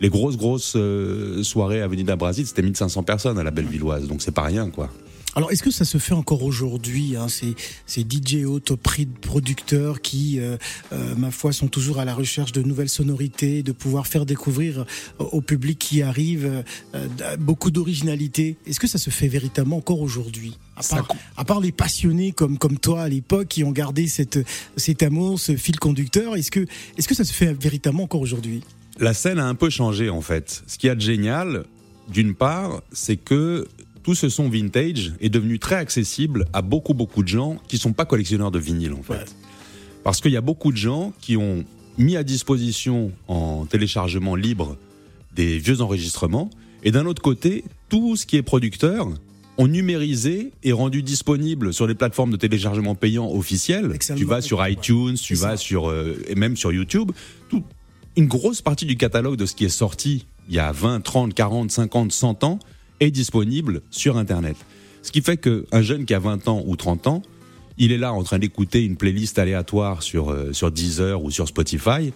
Les 0.00 0.08
grosses, 0.08 0.36
grosses 0.36 0.74
euh, 0.76 1.42
soirées 1.44 1.80
à 1.80 1.84
Avenida 1.84 2.16
Brasil, 2.16 2.44
c'était 2.44 2.62
1500 2.62 3.04
personnes 3.04 3.38
à 3.38 3.44
la 3.44 3.52
Bellevilloise, 3.52 4.08
donc 4.08 4.20
c'est 4.20 4.34
pas 4.34 4.42
rien, 4.42 4.68
quoi. 4.68 4.90
Alors, 5.34 5.52
est-ce 5.52 5.62
que 5.62 5.70
ça 5.70 5.84
se 5.84 5.98
fait 5.98 6.14
encore 6.14 6.42
aujourd'hui 6.42 7.14
hein, 7.16 7.28
ces, 7.28 7.54
ces 7.86 8.00
DJ 8.00 8.44
prix 8.82 9.06
de 9.06 9.18
producteurs 9.18 10.00
qui, 10.00 10.40
euh, 10.40 10.56
euh, 10.92 11.14
ma 11.16 11.30
foi, 11.30 11.52
sont 11.52 11.68
toujours 11.68 11.98
à 11.98 12.04
la 12.04 12.14
recherche 12.14 12.52
de 12.52 12.62
nouvelles 12.62 12.88
sonorités, 12.88 13.62
de 13.62 13.72
pouvoir 13.72 14.06
faire 14.06 14.26
découvrir 14.26 14.80
euh, 14.80 15.24
au 15.24 15.40
public 15.40 15.78
qui 15.78 16.02
arrive 16.02 16.64
euh, 16.94 17.36
beaucoup 17.38 17.70
d'originalité? 17.70 18.56
Est-ce 18.66 18.80
que 18.80 18.86
ça 18.86 18.98
se 18.98 19.10
fait 19.10 19.28
véritablement 19.28 19.76
encore 19.76 20.00
aujourd'hui? 20.00 20.58
À 20.76 20.80
à 21.36 21.44
part 21.44 21.60
les 21.60 21.72
passionnés 21.72 22.30
comme 22.32 22.56
comme 22.56 22.78
toi 22.78 23.02
à 23.02 23.08
l'époque 23.08 23.48
qui 23.48 23.64
ont 23.64 23.72
gardé 23.72 24.06
cette 24.06 24.38
cet 24.76 25.02
amour, 25.02 25.40
ce 25.40 25.56
fil 25.56 25.78
conducteur, 25.78 26.36
est-ce 26.36 26.52
que 26.52 26.64
est-ce 26.96 27.08
que 27.08 27.14
ça 27.14 27.24
se 27.24 27.32
fait 27.32 27.52
véritablement 27.52 28.04
encore 28.04 28.20
aujourd'hui? 28.20 28.62
La 29.00 29.12
scène 29.12 29.38
a 29.38 29.46
un 29.46 29.56
peu 29.56 29.70
changé 29.70 30.08
en 30.08 30.20
fait. 30.20 30.62
Ce 30.66 30.78
qu'il 30.78 30.86
y 30.86 30.90
a 30.90 30.94
de 30.94 31.00
génial, 31.00 31.64
d'une 32.08 32.34
part, 32.34 32.82
c'est 32.92 33.16
que 33.16 33.66
tout 34.02 34.14
ce 34.14 34.28
son 34.28 34.48
vintage 34.48 35.12
est 35.20 35.28
devenu 35.28 35.58
très 35.58 35.76
accessible 35.76 36.46
à 36.52 36.62
beaucoup 36.62 36.94
beaucoup 36.94 37.22
de 37.22 37.28
gens 37.28 37.56
qui 37.68 37.78
sont 37.78 37.92
pas 37.92 38.04
collectionneurs 38.04 38.50
de 38.50 38.58
vinyle 38.58 38.92
en 38.92 39.02
fait. 39.02 39.14
Ouais. 39.14 39.24
Parce 40.04 40.20
qu'il 40.20 40.32
y 40.32 40.36
a 40.36 40.40
beaucoup 40.40 40.72
de 40.72 40.76
gens 40.76 41.12
qui 41.20 41.36
ont 41.36 41.64
mis 41.98 42.16
à 42.16 42.22
disposition 42.22 43.12
en 43.26 43.66
téléchargement 43.66 44.36
libre 44.36 44.76
des 45.34 45.58
vieux 45.58 45.80
enregistrements. 45.80 46.50
Et 46.84 46.92
d'un 46.92 47.06
autre 47.06 47.20
côté, 47.20 47.64
tout 47.88 48.16
ce 48.16 48.24
qui 48.24 48.36
est 48.36 48.42
producteur 48.42 49.08
ont 49.58 49.66
numérisé 49.66 50.52
et 50.62 50.72
rendu 50.72 51.02
disponible 51.02 51.74
sur 51.74 51.86
les 51.88 51.96
plateformes 51.96 52.30
de 52.30 52.36
téléchargement 52.36 52.94
payant 52.94 53.28
officielles. 53.30 53.98
Tu 54.16 54.24
vas 54.24 54.40
sur 54.40 54.66
iTunes, 54.66 55.14
tu 55.14 55.34
vas 55.34 55.56
sur 55.56 55.90
euh, 55.90 56.16
et 56.28 56.36
même 56.36 56.56
sur 56.56 56.72
YouTube. 56.72 57.10
Tout, 57.48 57.64
une 58.16 58.28
grosse 58.28 58.62
partie 58.62 58.86
du 58.86 58.96
catalogue 58.96 59.36
de 59.36 59.46
ce 59.46 59.54
qui 59.54 59.64
est 59.64 59.68
sorti 59.68 60.26
il 60.48 60.54
y 60.54 60.58
a 60.58 60.72
20, 60.72 61.00
30, 61.00 61.34
40, 61.34 61.70
50, 61.70 62.12
100 62.12 62.44
ans 62.44 62.58
est 63.00 63.10
disponible 63.10 63.82
sur 63.90 64.16
Internet. 64.16 64.56
Ce 65.02 65.12
qui 65.12 65.22
fait 65.22 65.36
qu'un 65.36 65.82
jeune 65.82 66.04
qui 66.04 66.14
a 66.14 66.18
20 66.18 66.48
ans 66.48 66.62
ou 66.66 66.76
30 66.76 67.06
ans, 67.06 67.22
il 67.78 67.92
est 67.92 67.98
là 67.98 68.12
en 68.12 68.22
train 68.24 68.38
d'écouter 68.38 68.84
une 68.84 68.96
playlist 68.96 69.38
aléatoire 69.38 70.02
sur, 70.02 70.30
euh, 70.30 70.52
sur 70.52 70.70
Deezer 70.70 71.22
ou 71.22 71.30
sur 71.30 71.46
Spotify. 71.46 72.12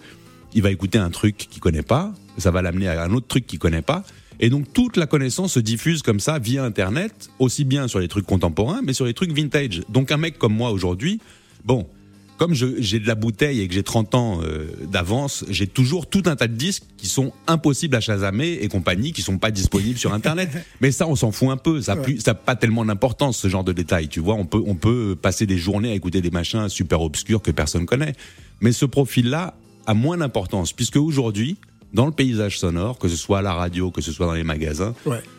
Il 0.53 0.61
va 0.61 0.71
écouter 0.71 0.97
un 0.97 1.09
truc 1.09 1.37
qu'il 1.37 1.61
connaît 1.61 1.83
pas, 1.83 2.13
ça 2.37 2.51
va 2.51 2.61
l'amener 2.61 2.87
à 2.87 3.03
un 3.03 3.11
autre 3.13 3.27
truc 3.27 3.47
qu'il 3.47 3.59
connaît 3.59 3.81
pas. 3.81 4.03
Et 4.39 4.49
donc 4.49 4.73
toute 4.73 4.97
la 4.97 5.07
connaissance 5.07 5.53
se 5.53 5.59
diffuse 5.59 6.01
comme 6.01 6.19
ça 6.19 6.37
via 6.39 6.63
Internet, 6.63 7.29
aussi 7.39 7.63
bien 7.63 7.87
sur 7.87 7.99
les 7.99 8.07
trucs 8.07 8.25
contemporains, 8.25 8.81
mais 8.83 8.93
sur 8.93 9.05
les 9.05 9.13
trucs 9.13 9.31
vintage. 9.31 9.83
Donc 9.89 10.11
un 10.11 10.17
mec 10.17 10.37
comme 10.37 10.53
moi 10.53 10.71
aujourd'hui, 10.71 11.19
bon, 11.63 11.87
comme 12.37 12.53
j'ai 12.53 12.99
de 12.99 13.07
la 13.07 13.15
bouteille 13.15 13.61
et 13.61 13.67
que 13.67 13.73
j'ai 13.73 13.83
30 13.83 14.15
ans 14.15 14.39
euh, 14.41 14.65
d'avance, 14.91 15.45
j'ai 15.49 15.67
toujours 15.67 16.07
tout 16.07 16.23
un 16.25 16.35
tas 16.35 16.47
de 16.47 16.55
disques 16.55 16.83
qui 16.97 17.07
sont 17.07 17.31
impossibles 17.47 17.95
à 17.95 17.99
chasamer 17.99 18.59
et 18.61 18.67
compagnie, 18.67 19.13
qui 19.13 19.21
sont 19.21 19.37
pas 19.37 19.51
disponibles 19.51 19.97
sur 19.97 20.13
Internet. 20.13 20.49
Mais 20.81 20.91
ça, 20.91 21.07
on 21.07 21.15
s'en 21.15 21.31
fout 21.31 21.49
un 21.49 21.57
peu. 21.57 21.81
Ça 21.81 21.95
n'a 21.95 22.33
pas 22.33 22.55
tellement 22.55 22.85
d'importance, 22.85 23.37
ce 23.37 23.47
genre 23.47 23.63
de 23.63 23.73
détails. 23.73 24.07
Tu 24.07 24.19
vois, 24.19 24.35
on 24.35 24.45
peut, 24.45 24.61
on 24.65 24.75
peut 24.75 25.15
passer 25.19 25.45
des 25.45 25.57
journées 25.57 25.91
à 25.91 25.95
écouter 25.95 26.21
des 26.21 26.31
machins 26.31 26.69
super 26.69 27.01
obscurs 27.01 27.41
que 27.41 27.51
personne 27.51 27.85
connaît. 27.85 28.13
Mais 28.61 28.71
ce 28.71 28.85
profil-là 28.85 29.55
a 29.85 29.93
moins 29.93 30.17
d'importance, 30.17 30.73
puisque 30.73 30.97
aujourd'hui, 30.97 31.57
dans 31.93 32.05
le 32.05 32.11
paysage 32.11 32.59
sonore, 32.59 32.97
que 32.97 33.07
ce 33.07 33.15
soit 33.15 33.39
à 33.39 33.41
la 33.41 33.53
radio, 33.53 33.91
que 33.91 34.01
ce 34.01 34.11
soit 34.11 34.25
dans 34.25 34.33
les 34.33 34.43
magasins, 34.43 34.95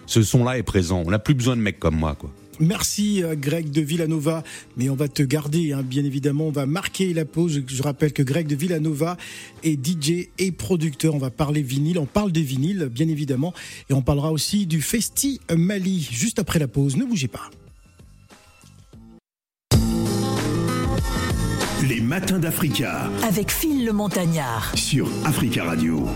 ce 0.06 0.22
son-là 0.22 0.58
est 0.58 0.62
présent. 0.62 1.02
On 1.04 1.10
n'a 1.10 1.18
plus 1.18 1.34
besoin 1.34 1.56
de 1.56 1.60
mecs 1.60 1.80
comme 1.80 1.96
moi, 1.96 2.14
quoi. 2.14 2.30
Merci 2.60 3.22
euh, 3.22 3.34
Greg 3.34 3.70
de 3.70 3.80
Villanova, 3.80 4.42
mais 4.76 4.88
on 4.90 4.94
va 4.94 5.08
te 5.08 5.22
garder, 5.22 5.72
hein, 5.72 5.82
bien 5.82 6.04
évidemment. 6.04 6.48
On 6.48 6.52
va 6.52 6.66
marquer 6.66 7.12
la 7.14 7.24
pause. 7.24 7.62
Je 7.66 7.82
rappelle 7.82 8.12
que 8.12 8.22
Greg 8.22 8.46
de 8.46 8.54
Villanova 8.54 9.16
est 9.62 9.78
DJ 9.84 10.28
et 10.38 10.52
producteur. 10.52 11.14
On 11.14 11.18
va 11.18 11.30
parler 11.30 11.62
vinyle, 11.62 11.98
on 11.98 12.06
parle 12.06 12.32
des 12.32 12.42
vinyles, 12.42 12.88
bien 12.90 13.08
évidemment, 13.08 13.52
et 13.90 13.94
on 13.94 14.02
parlera 14.02 14.32
aussi 14.32 14.66
du 14.66 14.82
Festi 14.82 15.40
Mali 15.54 16.08
juste 16.10 16.38
après 16.38 16.58
la 16.58 16.68
pause. 16.68 16.96
Ne 16.96 17.04
bougez 17.04 17.28
pas. 17.28 17.50
Les 21.88 22.00
matins 22.00 22.38
d'Africa. 22.38 23.10
Avec 23.22 23.50
Phil 23.50 23.84
le 23.84 23.92
Montagnard. 23.92 24.72
Sur 24.74 25.06
Africa 25.24 25.64
Radio. 25.64 26.06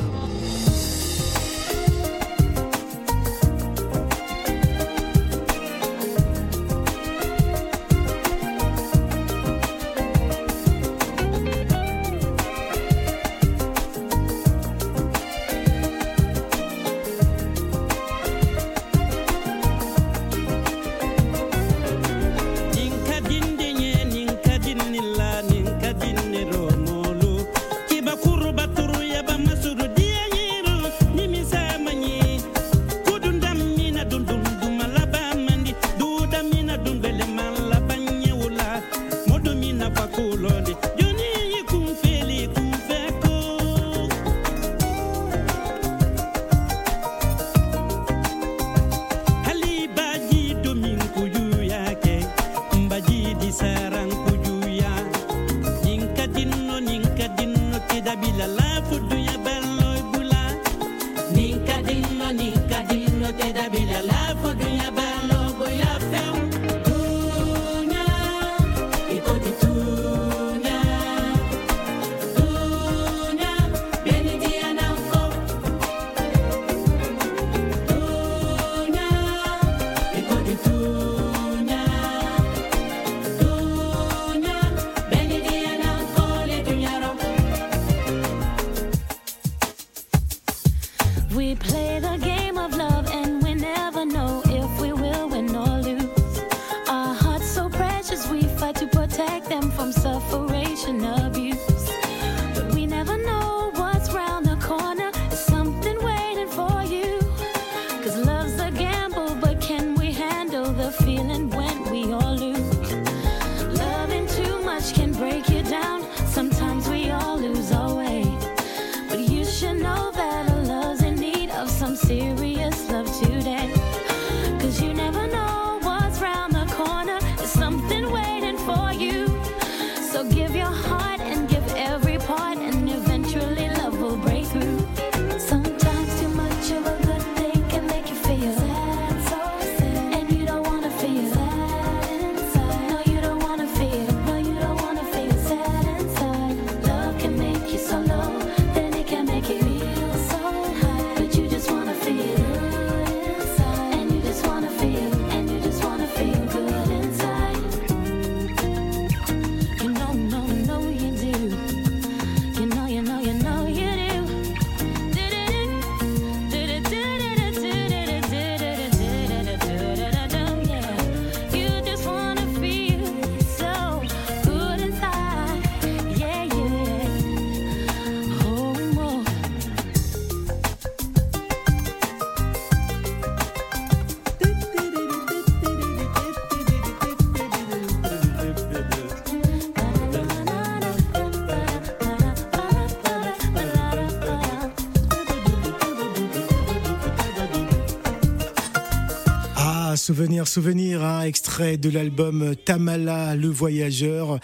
Souvenir, 200.08 200.48
souvenir, 200.48 201.04
hein, 201.04 201.20
extrait 201.20 201.76
de 201.76 201.90
l'album 201.90 202.56
Tamala 202.64 203.36
le 203.36 203.48
voyageur, 203.48 204.40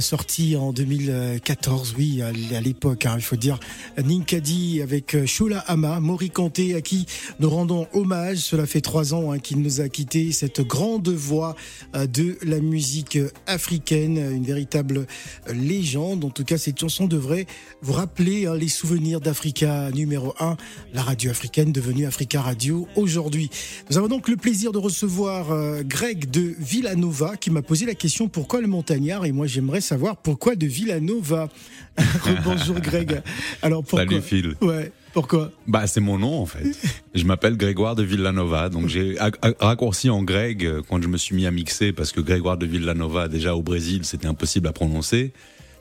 sorti 0.00 0.56
en 0.56 0.72
2014, 0.72 1.94
oui, 1.98 2.22
à 2.22 2.60
l'époque, 2.60 3.06
hein, 3.06 3.14
il 3.16 3.22
faut 3.22 3.36
dire, 3.36 3.58
Ninkadi 4.02 4.82
avec 4.82 5.14
euh, 5.14 5.26
Shula 5.26 5.58
Ama, 5.66 6.00
Mori 6.00 6.30
Kanté, 6.30 6.74
à 6.74 6.80
qui 6.80 7.06
nous 7.40 7.50
rendons 7.50 7.86
hommage, 7.92 8.38
cela 8.38 8.66
fait 8.66 8.80
trois 8.80 9.14
ans 9.14 9.32
hein, 9.32 9.38
qu'il 9.38 9.60
nous 9.60 9.80
a 9.80 9.88
quitté, 9.88 10.32
cette 10.32 10.60
grande 10.60 11.08
voix 11.08 11.56
euh, 11.94 12.06
de 12.06 12.38
la 12.42 12.60
musique 12.60 13.18
africaine, 13.46 14.18
une 14.18 14.44
véritable 14.44 15.06
légende, 15.52 16.24
en 16.24 16.30
tout 16.30 16.44
cas 16.44 16.58
cette 16.58 16.78
chanson 16.78 17.06
devrait 17.06 17.46
vous 17.82 17.92
rappeler 17.92 18.46
hein, 18.46 18.54
les 18.54 18.68
souvenirs 18.68 19.20
d'Africa 19.20 19.90
numéro 19.90 20.34
1, 20.40 20.56
la 20.94 21.02
radio 21.02 21.30
africaine 21.30 21.72
devenue 21.72 22.06
Africa 22.06 22.42
Radio 22.42 22.86
aujourd'hui. 22.96 23.50
Nous 23.90 23.98
avons 23.98 24.08
donc 24.08 24.28
le 24.28 24.36
plaisir 24.36 24.72
de 24.72 24.78
recevoir 24.78 25.50
euh, 25.50 25.82
Greg 25.84 26.30
de 26.30 26.54
Villanova 26.58 27.36
qui 27.36 27.50
m'a 27.50 27.62
posé 27.62 27.86
la 27.86 27.94
question 27.94 28.28
pourquoi 28.28 28.60
le 28.60 28.66
montagnard? 28.66 29.24
Et 29.24 29.32
moi 29.32 29.46
j'aimerais 29.46 29.80
savoir 29.88 30.18
pourquoi 30.18 30.54
de 30.54 30.66
Villanova. 30.66 31.48
Bonjour 32.44 32.78
Greg. 32.78 33.22
Alors 33.62 33.82
pourquoi 33.82 34.06
Salut 34.06 34.20
Phil. 34.20 34.54
Ouais. 34.60 34.92
Pourquoi? 35.14 35.50
Bah 35.66 35.86
c'est 35.86 36.02
mon 36.02 36.18
nom 36.18 36.42
en 36.42 36.44
fait. 36.44 36.76
je 37.14 37.24
m'appelle 37.24 37.56
Grégoire 37.56 37.96
de 37.96 38.02
Villanova, 38.02 38.68
donc 38.68 38.88
j'ai 38.88 39.16
raccourci 39.58 40.10
en 40.10 40.22
Greg 40.22 40.66
euh, 40.66 40.82
quand 40.86 41.02
je 41.02 41.08
me 41.08 41.16
suis 41.16 41.34
mis 41.34 41.46
à 41.46 41.50
mixer 41.50 41.92
parce 41.92 42.12
que 42.12 42.20
Grégoire 42.20 42.58
de 42.58 42.66
Villanova 42.66 43.28
déjà 43.28 43.56
au 43.56 43.62
Brésil 43.62 44.04
c'était 44.04 44.26
impossible 44.26 44.68
à 44.68 44.72
prononcer. 44.72 45.32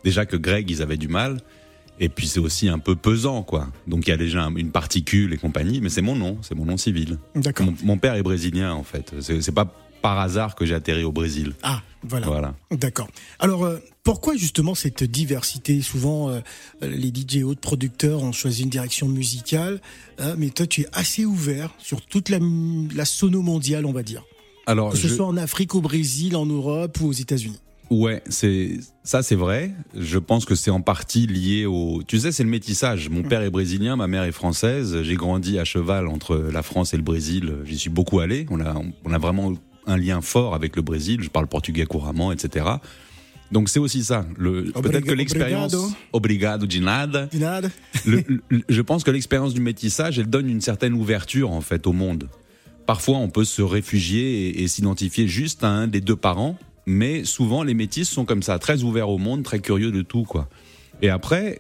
Déjà 0.06 0.26
que 0.26 0.38
Greg 0.38 0.70
ils 0.70 0.82
avaient 0.82 0.98
du 0.98 1.10
mal. 1.10 1.38
Et 2.00 2.10
puis 2.10 2.28
c'est 2.28 2.40
aussi 2.40 2.70
un 2.70 2.78
peu 2.78 2.96
pesant, 2.96 3.42
quoi. 3.42 3.68
Donc 3.88 4.06
il 4.06 4.12
y 4.12 4.14
a 4.14 4.18
déjà 4.18 4.48
une 4.56 4.70
particule 4.70 5.34
et 5.34 5.38
compagnie, 5.38 5.82
mais 5.82 5.90
c'est 5.90 6.04
mon 6.04 6.16
nom, 6.16 6.38
c'est 6.44 6.54
mon 6.54 6.66
nom 6.66 6.78
civil. 6.78 7.18
D'accord. 7.34 7.66
Mon, 7.84 7.98
père 7.98 8.14
est 8.14 8.22
brésilien, 8.22 8.72
en 8.72 8.84
fait. 8.84 9.16
C'est 9.20 9.52
pas 9.52 9.74
par 10.02 10.20
hasard 10.20 10.56
que 10.56 10.66
j'ai 10.66 10.74
atterri 10.74 11.04
au 11.04 11.12
Brésil. 11.12 11.54
Ah, 11.64 11.82
voilà. 12.04 12.28
voilà. 12.28 12.56
D'accord. 12.72 13.08
Alors, 13.40 13.66
euh, 13.66 13.78
pourquoi 14.04 14.36
justement 14.36 14.76
cette 14.76 15.04
diversité? 15.04 15.82
Souvent, 15.82 16.30
euh, 16.30 16.40
les 16.82 17.10
DJ 17.10 17.44
autres 17.44 17.62
producteurs 17.62 18.22
ont 18.24 18.32
choisi 18.32 18.64
une 18.64 18.70
direction 18.70 19.08
musicale, 19.08 19.82
hein, 20.20 20.36
mais 20.38 20.50
toi, 20.50 20.68
tu 20.68 20.82
es 20.82 20.88
assez 20.94 21.26
ouvert 21.26 21.72
sur 21.78 22.02
toute 22.02 22.30
la, 22.30 22.40
la 22.96 23.06
sono 23.06 23.42
mondiale, 23.42 23.86
on 23.86 23.94
va 23.94 24.04
dire. 24.04 24.24
Alors, 24.66 24.92
que 24.92 24.98
ce 24.98 25.08
soit 25.08 25.26
en 25.26 25.38
Afrique, 25.38 25.76
au 25.76 25.82
Brésil, 25.82 26.36
en 26.36 26.46
Europe 26.46 27.00
ou 27.00 27.08
aux 27.08 27.14
États-Unis. 27.14 27.60
Ouais, 27.90 28.22
c'est 28.28 28.80
ça, 29.04 29.24
c'est 29.24 29.36
vrai. 29.36 29.72
Je 29.96 30.20
pense 30.20 30.44
que 30.44 30.56
c'est 30.56 30.72
en 30.72 30.82
partie 30.82 31.26
lié 31.26 31.66
au. 31.66 32.04
Tu 32.06 32.20
sais, 32.20 32.34
c'est 32.34 32.44
le 32.44 32.50
métissage. 32.50 33.10
Mon 33.10 33.24
père 33.24 33.42
est 33.42 33.50
brésilien, 33.50 33.96
ma 33.96 34.08
mère 34.08 34.24
est 34.24 34.34
française. 34.34 35.04
J'ai 35.04 35.16
grandi 35.16 35.58
à 35.58 35.64
cheval 35.64 36.08
entre 36.08 36.36
la 36.36 36.64
France 36.64 36.94
et 36.94 36.98
le 36.98 37.04
Brésil. 37.04 37.54
J'y 37.64 37.78
suis 37.78 37.90
beaucoup 37.90 38.20
allé. 38.20 38.46
On 38.50 38.60
a, 38.60 38.76
on 39.06 39.14
a 39.14 39.18
vraiment 39.18 39.54
un 39.88 39.98
lien 39.98 40.22
fort 40.22 40.54
avec 40.54 40.76
le 40.76 40.82
Brésil. 40.82 41.22
Je 41.24 41.30
parle 41.30 41.48
portugais 41.48 41.86
couramment, 41.86 42.32
etc. 42.32 42.66
Donc 43.52 43.70
c'est 43.70 43.80
aussi 43.80 44.04
ça. 44.04 44.26
Peut-être 44.38 45.06
que 45.06 45.14
l'expérience. 45.14 45.76
Obrigado 46.14 46.66
de 46.66 46.80
nada. 46.80 47.30
je 48.70 48.82
pense 48.82 49.04
que 49.04 49.12
l'expérience 49.12 49.54
du 49.54 49.62
métissage, 49.62 50.20
elle 50.20 50.30
donne 50.30 50.50
une 50.50 50.62
certaine 50.62 50.94
ouverture 50.94 51.52
en 51.52 51.62
fait 51.62 51.88
au 51.88 51.94
monde. 51.94 52.30
Parfois, 52.86 53.18
on 53.18 53.30
peut 53.30 53.46
se 53.46 53.62
réfugier 53.62 54.50
et, 54.50 54.64
et 54.64 54.68
s'identifier 54.68 55.28
juste 55.28 55.64
à 55.64 55.70
un 55.70 55.88
des 55.88 56.02
deux 56.02 56.16
parents 56.16 56.58
mais 56.88 57.26
souvent 57.26 57.64
les 57.64 57.74
métis 57.74 58.10
sont 58.10 58.26
comme 58.26 58.42
ça, 58.42 58.58
très 58.58 58.82
ouverts 58.82 59.10
au 59.10 59.18
monde, 59.18 59.44
très 59.44 59.60
curieux 59.60 59.92
de 59.92 60.02
tout, 60.02 60.24
quoi. 60.24 60.48
Et 61.02 61.10
après, 61.10 61.60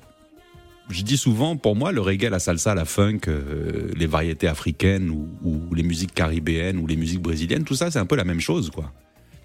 je 0.89 1.01
dis 1.03 1.17
souvent, 1.17 1.57
pour 1.57 1.75
moi, 1.75 1.91
le 1.91 2.01
reggae, 2.01 2.29
la 2.29 2.39
salsa, 2.39 2.73
la 2.73 2.85
funk, 2.85 3.21
euh, 3.27 3.91
les 3.95 4.07
variétés 4.07 4.47
africaines 4.47 5.09
ou, 5.09 5.73
les 5.73 5.83
musiques 5.83 6.13
caribéennes 6.13 6.77
ou 6.77 6.87
les 6.87 6.95
musiques 6.95 7.21
brésiliennes, 7.21 7.63
tout 7.63 7.75
ça, 7.75 7.91
c'est 7.91 7.99
un 7.99 8.05
peu 8.05 8.15
la 8.15 8.23
même 8.23 8.39
chose, 8.39 8.71
quoi. 8.71 8.93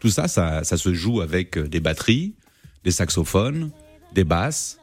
Tout 0.01 0.11
ça, 0.11 0.29
ça, 0.29 0.65
ça 0.65 0.77
se 0.77 0.95
joue 0.95 1.21
avec 1.21 1.57
euh, 1.57 1.69
des 1.69 1.81
batteries, 1.81 2.35
des 2.85 2.91
saxophones, 2.91 3.71
des 4.15 4.25
basses, 4.25 4.79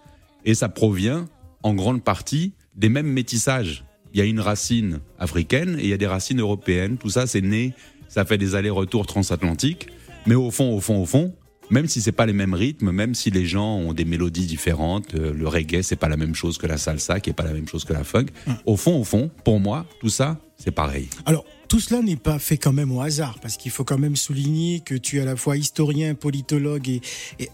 et 0.46 0.54
ça 0.54 0.70
provient 0.70 1.28
en 1.64 1.74
grande 1.74 2.04
partie 2.04 2.54
des 2.76 2.90
mêmes 2.90 3.08
métissages. 3.08 3.84
Il 4.14 4.20
y 4.20 4.22
a 4.22 4.26
une 4.26 4.40
racine 4.40 5.00
africaine 5.18 5.78
et 5.80 5.84
il 5.84 5.90
y 5.90 5.94
a 5.94 5.98
des 5.98 6.08
racines 6.08 6.40
européennes. 6.40 6.98
Tout 6.98 7.10
ça, 7.10 7.28
c'est 7.28 7.42
né, 7.42 7.74
ça 8.08 8.26
fait 8.26 8.38
des 8.38 8.56
allers-retours 8.56 9.06
transatlantiques. 9.06 9.90
Mais 10.26 10.36
au 10.36 10.52
fond, 10.52 10.74
au 10.74 10.80
fond, 10.80 11.02
au 11.02 11.06
fond, 11.06 11.34
même 11.70 11.88
si 11.88 12.02
c'est 12.02 12.12
pas 12.12 12.26
les 12.26 12.34
mêmes 12.34 12.54
rythmes, 12.54 12.92
même 12.92 13.16
si 13.16 13.30
les 13.32 13.46
gens 13.46 13.78
ont 13.78 13.94
des 13.94 14.06
mélodies 14.06 14.46
différentes, 14.46 15.16
euh, 15.16 15.34
le 15.34 15.48
reggae 15.48 15.82
c'est 15.82 15.96
pas 15.96 16.10
la 16.10 16.18
même 16.18 16.36
chose 16.36 16.58
que 16.58 16.68
la 16.68 16.78
salsa, 16.78 17.20
qui 17.20 17.30
est 17.30 17.34
pas 17.34 17.44
la 17.44 17.54
même 17.54 17.68
chose 17.68 17.86
que 17.86 17.94
la 17.94 18.04
funk. 18.04 18.28
Hum. 18.48 18.56
Au 18.66 18.78
fond, 18.78 19.00
au 19.00 19.04
fond, 19.04 19.30
pour 19.44 19.60
moi, 19.60 19.86
tout 20.00 20.10
ça, 20.10 20.40
c'est 20.58 20.72
pareil. 20.72 21.08
Alors. 21.26 21.46
Tout 21.70 21.80
cela 21.80 22.02
n'est 22.02 22.16
pas 22.16 22.40
fait 22.40 22.58
quand 22.58 22.74
même 22.74 22.92
au 22.92 23.00
hasard, 23.00 23.38
parce 23.44 23.56
qu'il 23.56 23.70
faut 23.70 23.84
quand 23.84 24.00
même 24.00 24.16
souligner 24.16 24.80
que 24.80 24.96
tu 24.96 25.20
es 25.20 25.22
à 25.22 25.26
la 25.26 25.36
fois 25.36 25.56
historien, 25.56 26.16
politologue 26.16 26.90
et, 26.90 27.02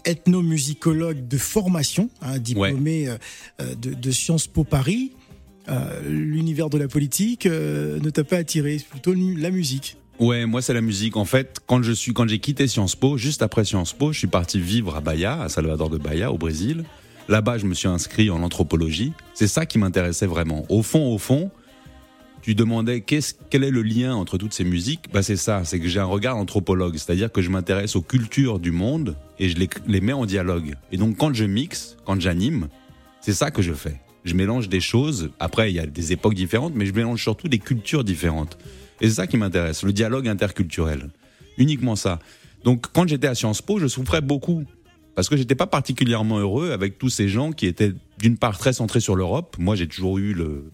ethnomusicologue 0.06 1.28
de 1.28 1.36
formation, 1.36 2.08
hein, 2.22 2.38
diplômé 2.38 3.08
euh, 3.08 3.18
euh, 3.60 3.74
de, 3.74 4.10
Sciences 4.10 4.46
Po 4.46 4.64
Paris. 4.64 5.12
L'univers 6.08 6.70
de 6.70 6.78
la 6.78 6.88
politique 6.88 7.44
ne 7.44 8.08
t'a 8.08 8.24
pas 8.24 8.36
attiré, 8.36 8.78
c'est 8.78 8.86
plutôt 8.86 9.12
la 9.12 9.50
musique. 9.50 9.98
Ouais, 10.18 10.46
moi 10.46 10.62
c'est 10.62 10.72
la 10.72 10.80
musique. 10.80 11.16
En 11.16 11.26
fait, 11.26 11.58
quand 11.66 11.82
je 11.82 11.92
suis, 11.92 12.14
quand 12.14 12.26
j'ai 12.26 12.38
quitté 12.38 12.66
Sciences 12.66 12.96
Po, 12.96 13.18
juste 13.18 13.42
après 13.42 13.64
Sciences 13.64 13.92
Po, 13.92 14.12
je 14.12 14.18
suis 14.18 14.26
parti 14.26 14.58
vivre 14.58 14.96
à 14.96 15.00
Bahia, 15.00 15.42
à 15.42 15.48
Salvador 15.50 15.90
de 15.90 15.98
Bahia, 15.98 16.32
au 16.32 16.38
Brésil. 16.38 16.84
Là-bas, 17.28 17.58
je 17.58 17.66
me 17.66 17.74
suis 17.74 17.88
inscrit 17.88 18.30
en 18.30 18.42
anthropologie. 18.42 19.12
C'est 19.34 19.48
ça 19.48 19.66
qui 19.66 19.78
m'intéressait 19.78 20.26
vraiment. 20.26 20.64
Au 20.70 20.82
fond, 20.82 21.12
au 21.12 21.18
fond, 21.18 21.50
tu 22.40 22.54
demandais 22.54 23.02
qu'est-ce, 23.02 23.34
quel 23.50 23.64
est 23.64 23.70
le 23.70 23.82
lien 23.82 24.14
entre 24.14 24.38
toutes 24.38 24.54
ces 24.54 24.64
musiques? 24.64 25.06
Bah 25.12 25.22
c'est 25.22 25.36
ça, 25.36 25.64
c'est 25.64 25.80
que 25.80 25.88
j'ai 25.88 26.00
un 26.00 26.04
regard 26.04 26.36
anthropologue, 26.36 26.96
c'est-à-dire 26.96 27.30
que 27.30 27.42
je 27.42 27.50
m'intéresse 27.50 27.96
aux 27.96 28.02
cultures 28.02 28.58
du 28.58 28.70
monde 28.70 29.16
et 29.38 29.48
je 29.48 29.56
les, 29.56 29.68
les 29.86 30.00
mets 30.00 30.12
en 30.12 30.24
dialogue. 30.24 30.76
Et 30.92 30.96
donc 30.96 31.16
quand 31.16 31.34
je 31.34 31.44
mixe, 31.44 31.96
quand 32.06 32.20
j'anime, 32.20 32.68
c'est 33.20 33.34
ça 33.34 33.50
que 33.50 33.60
je 33.60 33.72
fais. 33.72 34.00
Je 34.24 34.34
mélange 34.34 34.68
des 34.68 34.80
choses. 34.80 35.30
Après, 35.40 35.70
il 35.70 35.74
y 35.74 35.80
a 35.80 35.86
des 35.86 36.12
époques 36.12 36.34
différentes, 36.34 36.74
mais 36.74 36.86
je 36.86 36.92
mélange 36.92 37.22
surtout 37.22 37.48
des 37.48 37.58
cultures 37.58 38.04
différentes. 38.04 38.56
Et 39.00 39.08
c'est 39.08 39.14
ça 39.14 39.26
qui 39.26 39.36
m'intéresse, 39.36 39.82
le 39.82 39.92
dialogue 39.92 40.28
interculturel. 40.28 41.10
Uniquement 41.58 41.96
ça. 41.96 42.18
Donc 42.64 42.86
quand 42.92 43.08
j'étais 43.08 43.28
à 43.28 43.34
Sciences 43.34 43.62
Po, 43.62 43.78
je 43.78 43.86
souffrais 43.86 44.20
beaucoup 44.20 44.64
parce 45.16 45.30
que 45.30 45.36
j'étais 45.38 45.54
pas 45.54 45.66
particulièrement 45.66 46.38
heureux 46.38 46.72
avec 46.72 46.98
tous 46.98 47.08
ces 47.08 47.26
gens 47.26 47.50
qui 47.50 47.66
étaient 47.66 47.94
d'une 48.18 48.36
part 48.36 48.58
très 48.58 48.74
centrés 48.74 49.00
sur 49.00 49.16
l'Europe. 49.16 49.56
Moi, 49.58 49.74
j'ai 49.74 49.88
toujours 49.88 50.18
eu 50.18 50.34
le, 50.34 50.70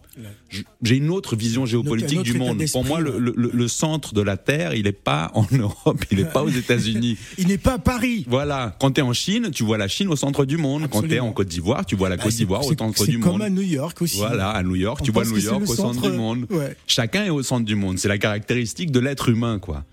j'ai 0.82 0.96
une 0.96 1.10
autre 1.10 1.36
vision 1.36 1.64
géopolitique 1.64 2.22
du 2.22 2.34
monde. 2.34 2.60
Pour 2.72 2.84
moi, 2.84 3.00
le, 3.00 3.20
le, 3.20 3.32
le, 3.36 3.68
centre 3.68 4.14
de 4.14 4.20
la 4.20 4.36
Terre, 4.36 4.74
il 4.74 4.82
n'est 4.82 4.92
pas 4.92 5.30
en 5.34 5.46
Europe, 5.52 6.04
il 6.10 6.18
n'est 6.18 6.24
pas 6.24 6.42
aux 6.42 6.48
États-Unis. 6.48 7.16
il 7.38 7.46
n'est 7.46 7.56
pas 7.56 7.74
à 7.74 7.78
Paris. 7.78 8.24
Voilà. 8.28 8.76
Quand 8.80 8.90
tu 8.90 9.00
es 9.00 9.04
en 9.04 9.12
Chine, 9.12 9.50
tu 9.52 9.62
vois 9.62 9.78
la 9.78 9.86
Chine 9.86 10.08
au 10.08 10.16
centre 10.16 10.44
du 10.44 10.56
monde. 10.56 10.88
Quand 10.90 11.02
tu 11.02 11.14
es 11.14 11.20
en 11.20 11.30
Côte 11.30 11.46
d'Ivoire, 11.46 11.86
tu 11.86 11.94
vois 11.94 12.08
la 12.08 12.16
bah, 12.16 12.24
Côte 12.24 12.34
d'Ivoire 12.34 12.66
au 12.66 12.74
centre 12.76 13.06
du 13.06 13.18
monde. 13.18 13.24
C'est 13.24 13.30
comme 13.30 13.42
à 13.42 13.48
New 13.48 13.62
York 13.62 14.02
aussi. 14.02 14.16
Voilà, 14.18 14.50
à 14.50 14.64
New 14.64 14.74
York, 14.74 15.02
tu 15.04 15.12
vois 15.12 15.24
New 15.24 15.38
York 15.38 15.62
au 15.62 15.74
centre, 15.74 16.10
du 16.10 16.16
monde. 16.16 16.48
Chacun 16.88 17.24
est 17.24 17.30
au 17.30 17.44
centre 17.44 17.64
du 17.64 17.76
monde. 17.76 17.98
C'est 17.98 18.08
la 18.08 18.18
caractéristique 18.18 18.90
de 18.90 18.98
l'être 18.98 19.28
humain, 19.28 19.60
quoi. 19.60 19.84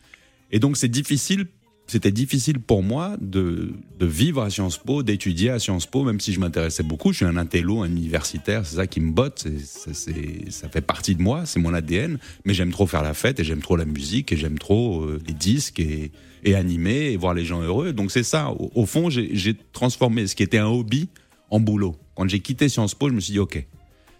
Et 0.51 0.57
donc, 0.57 0.77
c'est 0.77 0.87
difficile 0.87 1.45
c'était 1.89 2.11
difficile 2.11 2.59
pour 2.59 2.83
moi 2.83 3.17
de, 3.19 3.73
vivre 3.99 4.43
à 4.43 4.51
Sciences 4.51 4.77
Po, 4.77 5.01
d'étudier 5.01 5.49
à 5.49 5.57
Sciences 5.57 5.87
Po, 5.87 6.03
même 6.03 6.19
si 6.19 6.33
je 6.33 6.39
m'intéressais 6.39 6.83
beaucoup. 6.83 7.11
Je 7.11 7.17
suis 7.17 7.25
un 7.25 7.35
intello, 7.35 7.81
un 7.81 7.89
universitaire, 7.89 8.65
c'est 8.65 8.75
ça 8.75 8.85
qui 8.85 8.99
me 8.99 9.11
botte, 9.11 9.47
ça 9.57 10.69
fait 10.69 10.81
partie 10.81 11.15
de 11.15 11.21
moi, 11.21 11.47
c'est 11.47 11.59
mon 11.59 11.73
ADN. 11.73 12.19
Mais 12.45 12.53
j'aime 12.53 12.71
trop 12.71 12.85
faire 12.85 13.01
la 13.01 13.15
fête 13.15 13.39
et 13.39 13.43
j'aime 13.43 13.61
trop 13.61 13.75
la 13.75 13.85
musique 13.85 14.31
et 14.31 14.37
j'aime 14.37 14.59
trop 14.59 15.01
euh, 15.01 15.19
les 15.27 15.33
disques 15.33 15.79
et, 15.79 16.11
et, 16.43 16.53
animer 16.53 17.11
et 17.11 17.17
voir 17.17 17.33
les 17.33 17.43
gens 17.43 17.61
heureux. 17.61 17.91
Donc 17.91 18.11
c'est 18.11 18.23
ça. 18.23 18.51
Au, 18.51 18.85
fond, 18.85 19.09
j'ai 19.09 19.55
transformé 19.73 20.27
ce 20.27 20.35
qui 20.35 20.43
était 20.43 20.59
un 20.59 20.67
hobby 20.67 21.09
en 21.49 21.59
boulot. 21.59 21.95
Quand 22.15 22.27
j'ai 22.27 22.39
quitté 22.39 22.69
Sciences 22.69 22.93
Po, 22.93 23.09
je 23.09 23.13
me 23.15 23.19
suis 23.19 23.33
dit, 23.33 23.39
OK, 23.39 23.65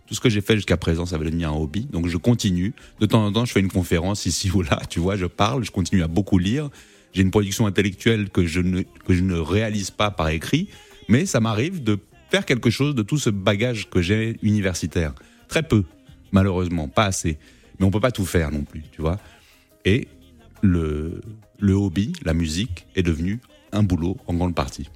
tout 0.08 0.16
ce 0.16 0.20
que 0.20 0.30
j'ai 0.30 0.42
fait 0.42 0.56
jusqu'à 0.56 0.78
présent, 0.78 1.06
ça 1.06 1.20
va 1.20 1.26
devenir 1.26 1.50
un 1.52 1.56
hobby. 1.56 1.88
Donc 1.92 2.08
je 2.08 2.18
continue. 2.18 2.74
De 3.00 3.06
temps 3.06 3.24
en 3.24 3.32
temps, 3.32 3.46
je 3.46 3.52
fais 3.52 3.60
une 3.60 3.72
conférence 3.72 4.26
ici 4.26 4.50
ou 4.50 4.64
là, 4.64 4.82
tu 4.90 5.00
vois, 5.00 5.16
je 5.16 5.28
parle, 5.28 5.64
je 5.64 5.70
continue 5.70 6.02
à 6.02 6.08
beaucoup 6.08 6.40
lire 6.40 6.72
j'ai 7.14 7.22
une 7.22 7.32
production 7.32 7.66
intellectuelle 7.66 8.30
que 8.30 8.46
je, 8.46 8.62
ne, 8.62 8.82
que 8.82 9.14
je 9.14 9.24
ne 9.24 9.38
réalise 9.38 9.92
pas 9.92 10.12
par 10.12 10.30
écrit, 10.30 10.70
mais 11.08 11.26
ça 11.26 11.40
m'arrive 11.40 11.84
de 11.84 12.00
faire 12.30 12.46
quelque 12.46 12.70
chose 12.70 12.96
de 12.96 13.02
tout 13.02 13.18
ce 13.18 13.30
bagage 13.30 13.90
que 13.90 14.02
j'ai 14.02 14.38
universitaire. 14.44 15.14
Très 15.48 15.64
peu, 15.64 15.84
malheureusement, 16.32 16.88
pas 16.88 17.06
assez. 17.06 17.38
Mais 17.80 17.86
on 17.86 17.92
peut 17.92 18.00
pas 18.00 18.12
tout 18.12 18.26
faire 18.26 18.52
non 18.52 18.64
plus, 18.64 18.84
tu 18.92 19.02
vois. 19.02 19.18
Et 19.86 20.08
le, 20.62 21.22
le 21.60 21.74
hobby, 21.74 22.14
la 22.24 22.34
musique, 22.34 22.86
est 22.96 23.04
devenu 23.04 23.40
un 23.72 23.84
boulot 23.84 24.18
en 24.28 24.34
grande 24.34 24.56
partie. 24.56 24.90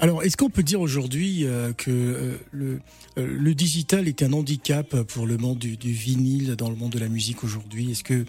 Alors, 0.00 0.24
est-ce 0.24 0.36
qu'on 0.36 0.50
peut 0.50 0.64
dire 0.64 0.80
aujourd'hui 0.80 1.44
euh, 1.44 1.72
que 1.72 1.90
euh, 1.90 2.36
le, 2.50 2.80
euh, 3.16 3.26
le, 3.26 3.54
digital 3.54 4.08
est 4.08 4.22
un 4.22 4.32
handicap 4.32 5.02
pour 5.02 5.24
le 5.24 5.36
monde 5.36 5.58
du, 5.58 5.76
du 5.76 5.92
vinyle 5.92 6.56
dans 6.56 6.68
le 6.68 6.74
monde 6.74 6.90
de 6.92 6.98
la 6.98 7.08
musique 7.08 7.44
aujourd'hui? 7.44 7.92
Est-ce 7.92 8.02
que, 8.02 8.24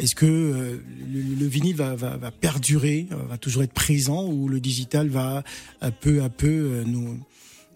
est-ce 0.00 0.14
que 0.14 0.80
le, 1.12 1.46
vinyle 1.46 1.76
va, 1.76 1.96
perdurer, 2.40 3.06
va 3.28 3.38
toujours 3.38 3.62
être 3.62 3.72
présent, 3.72 4.26
ou 4.26 4.48
le 4.48 4.60
digital 4.60 5.08
va 5.08 5.44
peu 6.00 6.22
à 6.22 6.28
peu 6.28 6.82
nous, 6.86 7.20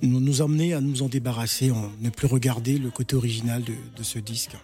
nous, 0.02 0.20
nous 0.20 0.40
emmener 0.40 0.74
à 0.74 0.80
nous 0.80 1.02
en 1.02 1.08
débarrasser, 1.08 1.70
en 1.70 1.92
ne 2.00 2.10
plus 2.10 2.26
regarder 2.26 2.78
le 2.78 2.90
côté 2.90 3.14
original 3.14 3.62
de, 3.62 3.74
de 3.96 4.02
ce 4.02 4.18
disque? 4.18 4.56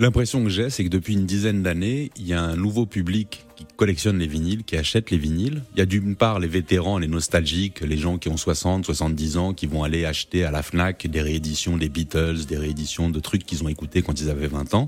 L'impression 0.00 0.44
que 0.44 0.48
j'ai, 0.48 0.70
c'est 0.70 0.84
que 0.84 0.88
depuis 0.88 1.14
une 1.14 1.26
dizaine 1.26 1.64
d'années, 1.64 2.12
il 2.16 2.24
y 2.24 2.32
a 2.32 2.40
un 2.40 2.54
nouveau 2.54 2.86
public 2.86 3.44
qui 3.56 3.66
collectionne 3.76 4.18
les 4.18 4.28
vinyles, 4.28 4.62
qui 4.62 4.76
achète 4.76 5.10
les 5.10 5.18
vinyles. 5.18 5.64
Il 5.74 5.80
y 5.80 5.82
a 5.82 5.86
d'une 5.86 6.14
part 6.14 6.38
les 6.38 6.46
vétérans, 6.46 6.98
les 6.98 7.08
nostalgiques, 7.08 7.80
les 7.80 7.96
gens 7.96 8.16
qui 8.16 8.28
ont 8.28 8.36
60, 8.36 8.84
70 8.84 9.36
ans, 9.38 9.54
qui 9.54 9.66
vont 9.66 9.82
aller 9.82 10.04
acheter 10.04 10.44
à 10.44 10.52
la 10.52 10.62
FNAC 10.62 11.08
des 11.08 11.20
rééditions 11.20 11.76
des 11.76 11.88
Beatles, 11.88 12.44
des 12.46 12.56
rééditions 12.56 13.10
de 13.10 13.18
trucs 13.18 13.44
qu'ils 13.44 13.64
ont 13.64 13.68
écoutés 13.68 14.02
quand 14.02 14.20
ils 14.20 14.30
avaient 14.30 14.46
20 14.46 14.74
ans 14.74 14.86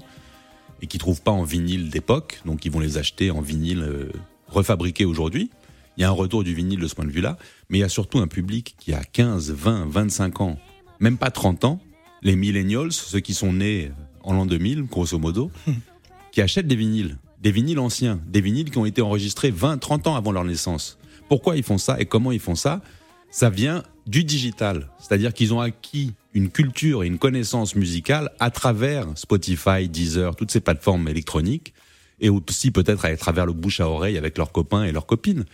et 0.82 0.86
qui 0.86 0.98
trouvent 0.98 1.22
pas 1.22 1.30
en 1.30 1.44
vinyle 1.44 1.90
d'époque, 1.90 2.40
donc 2.44 2.64
ils 2.64 2.70
vont 2.70 2.80
les 2.80 2.98
acheter 2.98 3.30
en 3.30 3.40
vinyle 3.40 3.82
euh, 3.82 4.10
refabriqué 4.48 5.04
aujourd'hui. 5.04 5.50
Il 5.96 6.02
y 6.02 6.04
a 6.04 6.08
un 6.08 6.12
retour 6.12 6.44
du 6.44 6.54
vinyle 6.54 6.80
de 6.80 6.86
ce 6.86 6.94
point 6.94 7.04
de 7.04 7.10
vue-là, 7.10 7.36
mais 7.68 7.78
il 7.78 7.80
y 7.80 7.84
a 7.84 7.88
surtout 7.88 8.18
un 8.18 8.26
public 8.26 8.74
qui 8.78 8.92
a 8.92 9.04
15, 9.04 9.52
20, 9.52 9.86
25 9.86 10.40
ans, 10.40 10.58
même 10.98 11.18
pas 11.18 11.30
30 11.30 11.64
ans, 11.64 11.80
les 12.22 12.36
millennials, 12.36 12.92
ceux 12.92 13.20
qui 13.20 13.34
sont 13.34 13.52
nés 13.52 13.90
en 14.22 14.34
l'an 14.34 14.46
2000, 14.46 14.84
grosso 14.84 15.18
modo, 15.18 15.50
qui 16.32 16.40
achètent 16.40 16.66
des 16.66 16.76
vinyles, 16.76 17.18
des 17.40 17.52
vinyles 17.52 17.78
anciens, 17.78 18.20
des 18.26 18.40
vinyles 18.40 18.70
qui 18.70 18.78
ont 18.78 18.86
été 18.86 19.02
enregistrés 19.02 19.50
20, 19.50 19.78
30 19.78 20.06
ans 20.06 20.14
avant 20.16 20.32
leur 20.32 20.44
naissance. 20.44 20.98
Pourquoi 21.28 21.56
ils 21.56 21.62
font 21.62 21.78
ça 21.78 22.00
et 22.00 22.06
comment 22.06 22.32
ils 22.32 22.40
font 22.40 22.54
ça? 22.54 22.82
Ça 23.30 23.50
vient 23.50 23.82
du 24.06 24.24
digital, 24.24 24.90
c'est-à-dire 24.98 25.32
qu'ils 25.32 25.54
ont 25.54 25.60
acquis 25.60 26.14
une 26.34 26.50
culture 26.50 27.02
et 27.02 27.06
une 27.06 27.18
connaissance 27.18 27.74
musicale 27.74 28.30
à 28.40 28.50
travers 28.50 29.06
Spotify, 29.16 29.88
Deezer, 29.88 30.36
toutes 30.36 30.50
ces 30.50 30.60
plateformes 30.60 31.08
électroniques, 31.08 31.74
et 32.20 32.28
aussi 32.28 32.70
peut-être 32.70 33.04
à 33.04 33.16
travers 33.16 33.46
le 33.46 33.52
bouche 33.52 33.80
à 33.80 33.88
oreille 33.88 34.18
avec 34.18 34.38
leurs 34.38 34.52
copains 34.52 34.84
et 34.84 34.92
leurs 34.92 35.06
copines. 35.06 35.44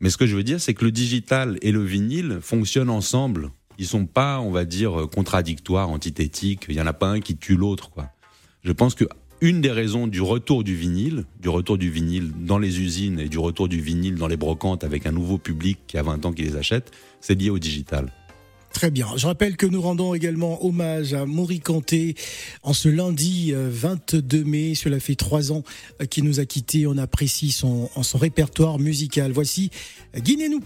Mais 0.00 0.10
ce 0.10 0.16
que 0.16 0.26
je 0.26 0.36
veux 0.36 0.42
dire, 0.42 0.60
c'est 0.60 0.74
que 0.74 0.84
le 0.84 0.92
digital 0.92 1.58
et 1.62 1.72
le 1.72 1.82
vinyle 1.82 2.38
fonctionnent 2.40 2.90
ensemble. 2.90 3.50
Ils 3.78 3.86
sont 3.86 4.06
pas, 4.06 4.40
on 4.40 4.50
va 4.50 4.64
dire, 4.64 5.08
contradictoires, 5.14 5.88
antithétiques. 5.88 6.66
Il 6.68 6.74
y 6.74 6.80
en 6.80 6.86
a 6.86 6.92
pas 6.92 7.08
un 7.08 7.20
qui 7.20 7.36
tue 7.36 7.56
l'autre, 7.56 7.90
quoi. 7.90 8.10
Je 8.62 8.72
pense 8.72 8.94
que 8.94 9.04
une 9.40 9.60
des 9.60 9.72
raisons 9.72 10.06
du 10.06 10.20
retour 10.20 10.62
du 10.62 10.76
vinyle, 10.76 11.24
du 11.40 11.48
retour 11.48 11.76
du 11.76 11.90
vinyle 11.90 12.30
dans 12.46 12.58
les 12.58 12.80
usines 12.80 13.18
et 13.18 13.28
du 13.28 13.38
retour 13.38 13.66
du 13.66 13.80
vinyle 13.80 14.14
dans 14.14 14.28
les 14.28 14.36
brocantes 14.36 14.84
avec 14.84 15.04
un 15.04 15.10
nouveau 15.10 15.36
public 15.36 15.80
qui 15.88 15.98
a 15.98 16.02
20 16.04 16.26
ans 16.26 16.32
qui 16.32 16.42
les 16.42 16.54
achète, 16.54 16.92
c'est 17.20 17.34
lié 17.34 17.50
au 17.50 17.58
digital. 17.58 18.12
Très 18.72 18.90
bien. 18.90 19.06
Je 19.16 19.26
rappelle 19.26 19.56
que 19.56 19.66
nous 19.66 19.80
rendons 19.80 20.14
également 20.14 20.64
hommage 20.64 21.14
à 21.14 21.26
Maurice 21.26 21.60
Kanté 21.60 22.14
en 22.62 22.72
ce 22.72 22.88
lundi 22.88 23.52
22 23.54 24.38
euh, 24.38 24.44
mai. 24.44 24.74
Cela 24.74 24.98
fait 24.98 25.14
trois 25.14 25.52
ans 25.52 25.62
euh, 26.00 26.06
qu'il 26.06 26.24
nous 26.24 26.40
a 26.40 26.46
quittés. 26.46 26.86
On 26.86 26.96
apprécie 26.96 27.50
son, 27.50 27.88
répertoire 28.14 28.78
musical. 28.78 29.32
Voici 29.32 29.70
Guinée-nous. 30.16 30.62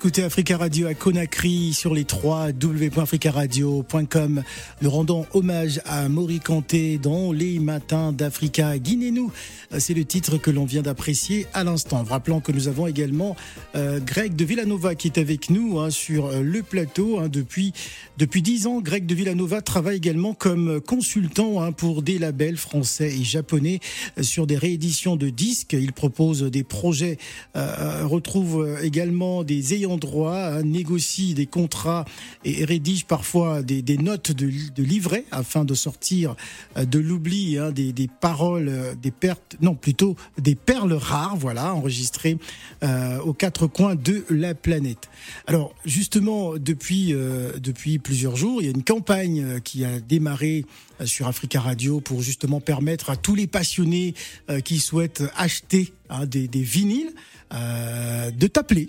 Écoutez 0.00 0.22
Africa 0.22 0.56
Radio 0.56 0.86
à 0.86 0.94
Conakry 0.94 1.74
sur 1.74 1.92
les 1.92 2.06
3 2.06 2.52
w.africaradio.com. 2.52 4.42
Nous 4.80 4.90
rendons 4.90 5.26
hommage 5.34 5.82
à 5.84 6.08
Maury 6.08 6.40
Kanté 6.40 6.96
dans 6.96 7.32
les 7.32 7.58
matins 7.58 8.10
d'Africa. 8.10 8.78
Guinée-nous, 8.78 9.30
c'est 9.76 9.92
le 9.92 10.06
titre 10.06 10.38
que 10.38 10.50
l'on 10.50 10.64
vient 10.64 10.80
d'apprécier 10.80 11.46
à 11.52 11.64
l'instant. 11.64 12.02
Rappelant 12.02 12.40
que 12.40 12.50
nous 12.50 12.66
avons 12.66 12.86
également 12.86 13.36
euh, 13.74 14.00
Greg 14.00 14.34
de 14.34 14.44
Villanova 14.46 14.94
qui 14.94 15.08
est 15.08 15.18
avec 15.18 15.50
nous 15.50 15.78
hein, 15.78 15.90
sur 15.90 16.28
euh, 16.28 16.40
le 16.40 16.62
plateau 16.62 17.18
hein, 17.18 17.28
depuis 17.28 17.74
depuis 18.16 18.40
dix 18.40 18.66
ans. 18.66 18.80
Greg 18.80 19.04
de 19.04 19.14
Villanova 19.14 19.60
travaille 19.60 19.98
également 19.98 20.32
comme 20.32 20.80
consultant 20.80 21.60
hein, 21.62 21.72
pour 21.72 22.02
des 22.02 22.18
labels 22.18 22.56
français 22.56 23.14
et 23.14 23.22
japonais 23.22 23.80
euh, 24.18 24.22
sur 24.22 24.46
des 24.46 24.56
rééditions 24.56 25.16
de 25.16 25.28
disques. 25.28 25.76
Il 25.78 25.92
propose 25.92 26.42
des 26.44 26.64
projets, 26.64 27.18
euh, 27.54 28.06
retrouve 28.06 28.78
également 28.82 29.44
des 29.44 29.74
ayants 29.74 29.89
droit, 29.96 30.36
hein, 30.36 30.62
négocie 30.62 31.34
des 31.34 31.46
contrats 31.46 32.04
et 32.44 32.64
rédige 32.64 33.06
parfois 33.06 33.62
des, 33.62 33.82
notes 33.98 34.32
de, 34.32 34.50
de 34.74 34.82
livret 34.82 35.24
afin 35.30 35.64
de 35.64 35.74
sortir 35.74 36.36
de 36.76 36.98
l'oubli 36.98 37.58
hein, 37.58 37.70
des, 37.72 38.08
paroles, 38.20 38.72
des 39.00 39.10
pertes, 39.10 39.56
non 39.60 39.74
plutôt 39.74 40.16
des 40.38 40.54
perles 40.54 40.92
rares, 40.92 41.36
voilà, 41.36 41.74
enregistrées 41.74 42.38
euh, 42.82 43.18
aux 43.20 43.34
quatre 43.34 43.66
coins 43.66 43.94
de 43.94 44.24
la 44.30 44.54
planète. 44.54 45.08
Alors 45.46 45.74
justement, 45.84 46.54
depuis 46.56 47.12
euh, 47.12 47.52
depuis 47.58 47.98
plusieurs 47.98 48.36
jours, 48.36 48.60
il 48.60 48.64
y 48.66 48.68
a 48.68 48.72
une 48.72 48.84
campagne 48.84 49.60
qui 49.60 49.84
a 49.84 50.00
démarré 50.00 50.64
sur 51.04 51.26
Africa 51.28 51.60
Radio 51.60 52.00
pour 52.00 52.22
justement 52.22 52.60
permettre 52.60 53.10
à 53.10 53.16
tous 53.16 53.34
les 53.34 53.46
passionnés 53.46 54.14
euh, 54.48 54.60
qui 54.60 54.78
souhaitent 54.78 55.24
acheter 55.36 55.92
hein, 56.08 56.26
des, 56.26 56.48
vinyles 56.54 57.12
euh, 57.52 58.30
de 58.30 58.46
t'appeler 58.46 58.88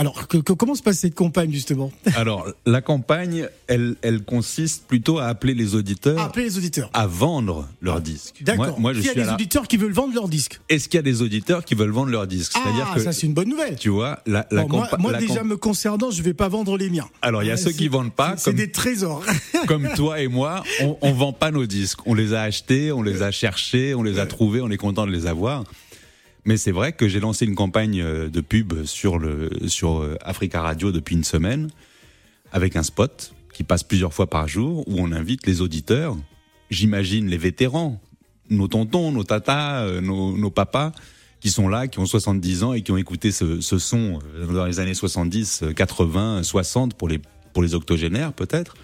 alors, 0.00 0.28
que, 0.28 0.38
que, 0.38 0.54
comment 0.54 0.74
se 0.74 0.82
passe 0.82 1.00
cette 1.00 1.14
campagne 1.14 1.52
justement? 1.52 1.92
Alors, 2.16 2.48
la 2.64 2.80
campagne, 2.80 3.46
elle, 3.66 3.96
elle 4.00 4.22
consiste 4.22 4.86
plutôt 4.86 5.18
à 5.18 5.26
appeler 5.26 5.52
les 5.52 5.74
auditeurs, 5.74 6.18
à 6.18 6.24
appeler 6.24 6.46
les 6.46 6.56
auditeurs, 6.56 6.88
à 6.94 7.06
vendre 7.06 7.68
leurs 7.82 8.00
disques. 8.00 8.36
D'accord. 8.40 8.68
Moi, 8.68 8.76
moi, 8.78 8.92
je 8.94 9.00
il 9.00 9.04
y 9.04 9.10
a 9.10 9.14
des 9.14 9.24
la... 9.24 9.34
auditeurs 9.34 9.68
qui 9.68 9.76
veulent 9.76 9.92
vendre 9.92 10.14
leurs 10.14 10.30
disques. 10.30 10.58
Est-ce 10.70 10.88
qu'il 10.88 10.96
y 10.96 11.00
a 11.00 11.02
des 11.02 11.20
auditeurs 11.20 11.66
qui 11.66 11.74
veulent 11.74 11.90
vendre 11.90 12.10
leurs 12.10 12.26
disques? 12.26 12.52
Ah, 12.54 12.60
C'est-à-dire 12.64 12.94
que 12.94 13.00
ça 13.00 13.12
c'est 13.12 13.26
une 13.26 13.34
bonne 13.34 13.50
nouvelle. 13.50 13.76
Tu 13.76 13.90
vois, 13.90 14.20
la, 14.24 14.46
la 14.50 14.64
bon, 14.64 14.78
Moi, 14.78 14.88
moi 14.98 15.12
la 15.12 15.18
déjà 15.18 15.44
me 15.44 15.58
concernant, 15.58 16.10
je 16.10 16.22
vais 16.22 16.32
pas 16.32 16.48
vendre 16.48 16.78
les 16.78 16.88
miens. 16.88 17.08
Alors, 17.20 17.42
il 17.42 17.48
y 17.48 17.52
a 17.52 17.58
ceux 17.58 17.72
qui 17.72 17.88
vendent 17.88 18.14
pas. 18.14 18.36
C'est 18.38 18.54
des 18.54 18.70
trésors. 18.70 19.22
comme 19.66 19.86
toi 19.96 20.22
et 20.22 20.28
moi, 20.28 20.64
on, 20.80 20.96
on 21.02 21.12
vend 21.12 21.34
pas 21.34 21.50
nos 21.50 21.66
disques. 21.66 21.98
On 22.06 22.14
les 22.14 22.32
a 22.32 22.40
achetés, 22.40 22.90
on 22.90 23.02
les 23.02 23.20
a 23.20 23.30
cherchés, 23.30 23.94
on 23.94 24.02
les 24.02 24.18
a 24.18 24.24
trouvés, 24.24 24.62
on 24.62 24.70
est 24.70 24.78
content 24.78 25.06
de 25.06 25.12
les 25.12 25.26
avoir. 25.26 25.64
Mais 26.44 26.56
c'est 26.56 26.72
vrai 26.72 26.92
que 26.92 27.08
j'ai 27.08 27.20
lancé 27.20 27.44
une 27.44 27.54
campagne 27.54 28.02
de 28.02 28.40
pub 28.40 28.84
sur, 28.84 29.20
sur 29.66 30.06
Africa 30.22 30.62
Radio 30.62 30.90
depuis 30.90 31.14
une 31.14 31.24
semaine, 31.24 31.70
avec 32.52 32.76
un 32.76 32.82
spot 32.82 33.34
qui 33.52 33.62
passe 33.62 33.82
plusieurs 33.82 34.14
fois 34.14 34.28
par 34.28 34.48
jour, 34.48 34.88
où 34.88 34.94
on 34.98 35.12
invite 35.12 35.46
les 35.46 35.60
auditeurs, 35.60 36.16
j'imagine 36.70 37.28
les 37.28 37.36
vétérans, 37.36 38.00
nos 38.48 38.68
tontons, 38.68 39.12
nos 39.12 39.24
tatas, 39.24 40.00
nos, 40.00 40.36
nos, 40.36 40.50
papas, 40.50 40.92
qui 41.40 41.50
sont 41.50 41.68
là, 41.68 41.88
qui 41.88 41.98
ont 41.98 42.06
70 42.06 42.64
ans 42.64 42.72
et 42.72 42.82
qui 42.82 42.92
ont 42.92 42.96
écouté 42.96 43.32
ce, 43.32 43.60
ce 43.60 43.78
son 43.78 44.18
dans 44.52 44.66
les 44.66 44.80
années 44.80 44.94
70, 44.94 45.64
80, 45.74 46.42
60 46.42 46.94
pour 46.94 47.08
les, 47.08 47.20
pour 47.52 47.62
les 47.62 47.74
octogénaires 47.74 48.32
peut-être, 48.32 48.76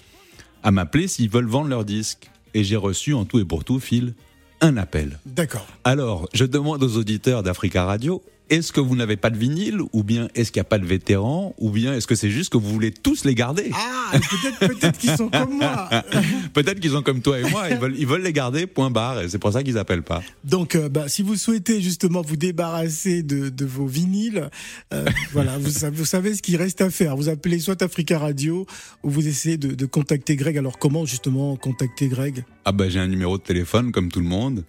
à 0.62 0.70
m'appeler 0.70 1.08
s'ils 1.08 1.30
veulent 1.30 1.46
vendre 1.46 1.68
leurs 1.68 1.84
disques. 1.84 2.30
Et 2.54 2.64
j'ai 2.64 2.76
reçu 2.76 3.12
en 3.12 3.24
tout 3.24 3.38
et 3.38 3.44
pour 3.44 3.64
tout, 3.64 3.80
Phil, 3.80 4.14
un 4.60 4.76
appel. 4.76 5.18
D'accord. 5.26 5.66
Alors, 5.84 6.28
je 6.32 6.44
demande 6.44 6.82
aux 6.82 6.96
auditeurs 6.96 7.42
d'Africa 7.42 7.84
Radio, 7.84 8.22
est-ce 8.50 8.72
que 8.72 8.80
vous 8.80 8.96
n'avez 8.96 9.16
pas 9.16 9.30
de 9.30 9.36
vinyle 9.36 9.80
ou 9.92 10.02
bien 10.02 10.28
est-ce 10.34 10.52
qu'il 10.52 10.60
n'y 10.60 10.66
a 10.66 10.68
pas 10.68 10.78
de 10.78 10.86
vétérans 10.86 11.54
ou 11.58 11.70
bien 11.70 11.94
est-ce 11.94 12.06
que 12.06 12.14
c'est 12.14 12.30
juste 12.30 12.52
que 12.52 12.58
vous 12.58 12.72
voulez 12.72 12.92
tous 12.92 13.24
les 13.24 13.34
garder? 13.34 13.70
Ah, 13.74 14.12
peut-être 14.12 14.58
peut 14.58 14.90
qu'ils 14.98 15.16
sont 15.16 15.28
comme 15.28 15.58
moi. 15.58 15.88
peut-être 16.54 16.80
qu'ils 16.80 16.92
sont 16.92 17.02
comme 17.02 17.22
toi 17.22 17.40
et 17.40 17.50
moi, 17.50 17.68
ils 17.70 17.76
veulent, 17.76 17.94
ils 17.98 18.06
veulent 18.06 18.22
les 18.22 18.32
garder, 18.32 18.66
point 18.66 18.90
barre, 18.90 19.22
et 19.22 19.28
c'est 19.28 19.38
pour 19.38 19.52
ça 19.52 19.62
qu'ils 19.62 19.78
appellent 19.78 20.02
pas. 20.02 20.22
Donc, 20.44 20.74
euh, 20.76 20.88
bah, 20.88 21.08
si 21.08 21.22
vous 21.22 21.36
souhaitez 21.36 21.80
justement 21.80 22.22
vous 22.22 22.36
débarrasser 22.36 23.22
de, 23.22 23.48
de 23.48 23.64
vos 23.64 23.86
vinyles, 23.86 24.50
euh, 24.92 25.04
voilà, 25.32 25.58
vous, 25.58 25.70
vous, 25.92 26.04
savez 26.04 26.34
ce 26.34 26.42
qu'il 26.42 26.56
reste 26.56 26.80
à 26.80 26.90
faire. 26.90 27.16
Vous 27.16 27.28
appelez 27.28 27.58
soit 27.58 27.82
Africa 27.82 28.18
Radio 28.18 28.66
ou 29.02 29.10
vous 29.10 29.26
essayez 29.26 29.56
de, 29.56 29.74
de 29.74 29.86
contacter 29.86 30.36
Greg. 30.36 30.56
Alors, 30.58 30.78
comment 30.78 31.04
justement 31.04 31.56
contacter 31.56 32.08
Greg? 32.08 32.44
Ah 32.64 32.72
bah 32.72 32.88
j'ai 32.88 32.98
un 32.98 33.06
numéro 33.06 33.38
de 33.38 33.42
téléphone 33.42 33.92
comme 33.92 34.10
tout 34.10 34.20
le 34.20 34.26
monde, 34.26 34.64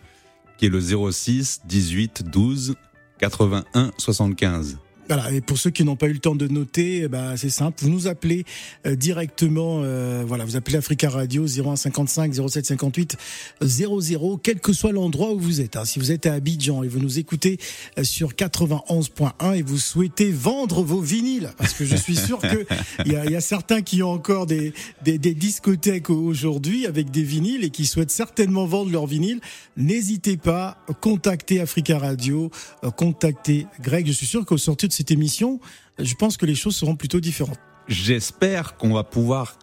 qui 0.57 0.67
est 0.67 0.69
le 0.69 0.79
06 0.79 1.61
18 1.65 2.23
12 2.29 2.75
81 3.19 3.93
75. 3.97 4.86
Voilà, 5.07 5.31
et 5.31 5.41
pour 5.41 5.57
ceux 5.57 5.69
qui 5.69 5.83
n'ont 5.83 5.95
pas 5.95 6.07
eu 6.07 6.13
le 6.13 6.19
temps 6.19 6.35
de 6.35 6.47
noter, 6.47 7.07
bah, 7.07 7.37
c'est 7.37 7.49
simple, 7.49 7.81
vous 7.83 7.89
nous 7.89 8.07
appelez 8.07 8.45
euh, 8.85 8.95
directement, 8.95 9.81
euh, 9.83 10.23
voilà, 10.27 10.43
vous 10.43 10.55
appelez 10.55 10.77
Africa 10.77 11.09
Radio 11.09 11.45
0155 11.47 12.33
0758 12.33 13.17
00, 13.61 14.39
quel 14.43 14.59
que 14.59 14.73
soit 14.73 14.91
l'endroit 14.91 15.31
où 15.31 15.39
vous 15.39 15.61
êtes. 15.61 15.77
Hein. 15.77 15.85
Si 15.85 15.99
vous 15.99 16.11
êtes 16.11 16.25
à 16.25 16.33
Abidjan 16.33 16.83
et 16.83 16.87
vous 16.87 16.99
nous 16.99 17.19
écoutez 17.19 17.57
euh, 17.97 18.03
sur 18.03 18.33
91.1 18.33 19.55
et 19.55 19.61
vous 19.61 19.77
souhaitez 19.77 20.31
vendre 20.31 20.83
vos 20.83 20.99
vinyles, 20.99 21.51
parce 21.57 21.73
que 21.73 21.85
je 21.85 21.95
suis 21.95 22.15
sûr 22.15 22.39
que 22.39 22.65
il 23.05 23.13
y 23.13 23.15
a, 23.15 23.25
y 23.25 23.35
a, 23.35 23.41
certains 23.41 23.81
qui 23.81 24.03
ont 24.03 24.11
encore 24.11 24.45
des, 24.45 24.73
des, 25.03 25.17
des 25.17 25.33
discothèques 25.33 26.09
aujourd'hui 26.09 26.85
avec 26.85 27.11
des 27.11 27.23
vinyles 27.23 27.63
et 27.63 27.69
qui 27.69 27.85
souhaitent 27.85 28.11
certainement 28.11 28.65
vendre 28.65 28.91
leurs 28.91 29.07
vinyles, 29.07 29.39
n'hésitez 29.77 30.37
pas, 30.37 30.77
contactez 31.01 31.61
Africa 31.61 31.97
Radio, 31.97 32.51
euh, 32.83 32.91
contactez 32.91 33.67
Greg. 33.81 34.07
Je 34.07 34.11
suis 34.11 34.25
sûr 34.25 34.45
qu'au 34.45 34.57
sortir 34.57 34.89
de 34.89 34.93
cette 34.97 35.11
émission, 35.11 35.59
je 35.99 36.15
pense 36.15 36.37
que 36.37 36.45
les 36.47 36.55
choses 36.55 36.75
seront 36.75 36.95
plutôt 36.95 37.19
différentes. 37.19 37.59
J'espère 37.87 38.77
qu'on 38.77 38.93
va 38.93 39.03
pouvoir 39.03 39.59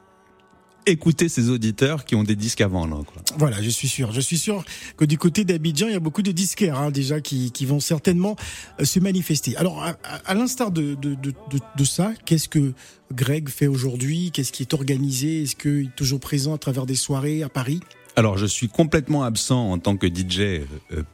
écouter 0.87 1.29
ces 1.29 1.49
auditeurs 1.49 2.05
qui 2.05 2.15
ont 2.15 2.23
des 2.23 2.37
disques 2.37 2.61
à 2.61 2.69
vendre. 2.69 3.05
Quoi. 3.05 3.23
Voilà, 3.37 3.61
je 3.61 3.71
suis 3.71 3.89
sûr. 3.89 4.13
Je 4.13 4.21
suis 4.21 4.39
sûr 4.39 4.65
que 4.97 5.05
du 5.05 5.19
côté 5.19 5.45
d'Abidjan, 5.45 5.89
il 5.89 5.93
y 5.93 5.97
a 5.97 6.01
beaucoup 6.01 6.23
de 6.23 6.31
disquaires 6.31 6.79
hein, 6.79 6.91
déjà 6.91 7.21
qui, 7.21 7.51
qui, 7.51 7.67
vont 7.67 7.81
certainement 7.81 8.37
euh, 8.81 8.85
se 8.85 9.01
manifester. 9.01 9.57
Alors, 9.57 9.83
à, 9.83 9.97
à 10.25 10.35
l'instar 10.35 10.71
de, 10.71 10.95
de, 10.95 11.15
de, 11.15 11.33
de, 11.77 11.85
ça, 11.85 12.13
qu'est-ce 12.27 12.49
que 12.49 12.75
Greg 13.13 13.49
fait 13.49 13.67
aujourd'hui? 13.67 14.31
Qu'est-ce 14.31 14.53
qui 14.53 14.63
est 14.63 14.75
organisé? 14.75 15.43
Est-ce 15.43 15.57
qu'il 15.57 15.87
est 15.87 15.97
toujours 15.97 16.21
présent 16.21 16.55
à 16.55 16.59
travers 16.59 16.87
des 16.87 16.95
soirées 16.95 17.43
à 17.43 17.49
Paris? 17.49 17.81
Alors, 18.15 18.39
je 18.39 18.47
suis 18.47 18.69
complètement 18.69 19.25
absent 19.25 19.73
en 19.73 19.79
tant 19.79 19.97
que 19.97 20.07
DJ 20.07 20.41
euh, 20.41 20.63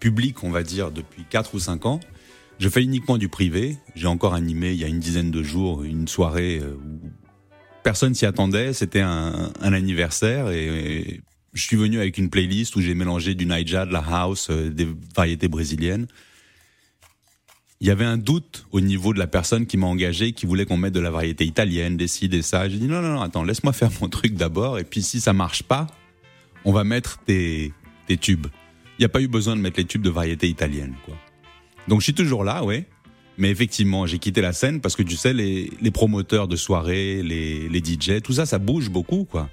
public, 0.01 0.45
on 0.45 0.51
va 0.51 0.63
dire, 0.63 0.91
depuis 0.91 1.25
4 1.31 1.55
ou 1.55 1.59
5 1.59 1.87
ans. 1.87 2.01
Je 2.61 2.69
fais 2.69 2.85
uniquement 2.85 3.17
du 3.17 3.31
privé. 3.31 3.79
J'ai 3.97 4.07
encore 4.07 4.35
animé 4.35 4.73
il 4.73 4.79
y 4.79 4.85
a 4.85 4.87
une 4.87 5.01
dizaine 5.01 5.31
de 5.31 5.43
jours 5.43 5.83
une 5.83 6.07
soirée 6.07 6.61
où 6.61 7.11
personne 7.83 8.15
s'y 8.15 8.27
attendait. 8.27 8.75
C'était 8.75 9.01
un, 9.01 9.51
un, 9.61 9.73
anniversaire 9.73 10.51
et, 10.51 11.23
je 11.53 11.63
suis 11.65 11.77
venu 11.77 11.99
avec 11.99 12.17
une 12.19 12.31
playlist 12.31 12.77
où 12.77 12.81
j'ai 12.81 12.95
mélangé 12.95 13.35
du 13.35 13.45
Naija, 13.45 13.85
de 13.85 13.93
la 13.93 14.05
house, 14.07 14.51
des 14.51 14.87
variétés 15.17 15.49
brésiliennes. 15.49 16.07
Il 17.81 17.89
y 17.89 17.91
avait 17.91 18.05
un 18.05 18.19
doute 18.19 18.67
au 18.71 18.81
niveau 18.81 19.13
de 19.15 19.19
la 19.19 19.27
personne 19.27 19.67
qui 19.67 19.77
m'a 19.77 19.87
engagé, 19.87 20.33
qui 20.33 20.47
voulait 20.47 20.65
qu'on 20.67 20.77
mette 20.77 20.93
de 20.93 21.01
la 21.01 21.11
variété 21.11 21.45
italienne, 21.45 21.97
des 21.97 22.07
ci, 22.07 22.29
des 22.29 22.43
ça. 22.43 22.69
J'ai 22.69 22.77
dit 22.77 22.87
non, 22.87 23.03
non, 23.03 23.15
non, 23.15 23.23
attends, 23.23 23.43
laisse-moi 23.43 23.73
faire 23.73 23.91
mon 24.01 24.09
truc 24.09 24.35
d'abord. 24.35 24.79
Et 24.79 24.85
puis 24.85 25.03
si 25.03 25.21
ça 25.21 25.33
marche 25.33 25.63
pas, 25.63 25.89
on 26.65 26.73
va 26.73 26.85
mettre 26.85 27.19
tes, 27.25 27.73
tes 28.07 28.19
tubes. 28.19 28.47
Il 28.99 29.01
n'y 29.01 29.07
a 29.07 29.09
pas 29.09 29.23
eu 29.23 29.29
besoin 29.29 29.57
de 29.57 29.61
mettre 29.61 29.79
les 29.79 29.87
tubes 29.87 30.03
de 30.03 30.11
variété 30.11 30.47
italienne, 30.47 30.95
quoi. 31.07 31.17
Donc 31.89 32.01
je 32.01 32.05
suis 32.05 32.15
toujours 32.15 32.45
là, 32.45 32.65
ouais. 32.65 32.87
Mais 33.39 33.51
effectivement, 33.51 34.07
j'ai 34.07 34.19
quitté 34.19 34.41
la 34.43 34.53
scène 34.53 34.81
parce 34.81 34.97
que 34.97 35.03
tu 35.03 35.17
sais, 35.17 35.33
les, 35.33 35.71
les 35.81 35.91
promoteurs 35.91 36.47
de 36.47 36.57
soirées, 36.57 37.23
les, 37.23 37.69
les 37.69 37.79
DJ, 37.79 38.21
tout 38.23 38.35
ça, 38.35 38.45
ça 38.45 38.59
bouge 38.59 38.91
beaucoup, 38.91 39.25
quoi. 39.25 39.49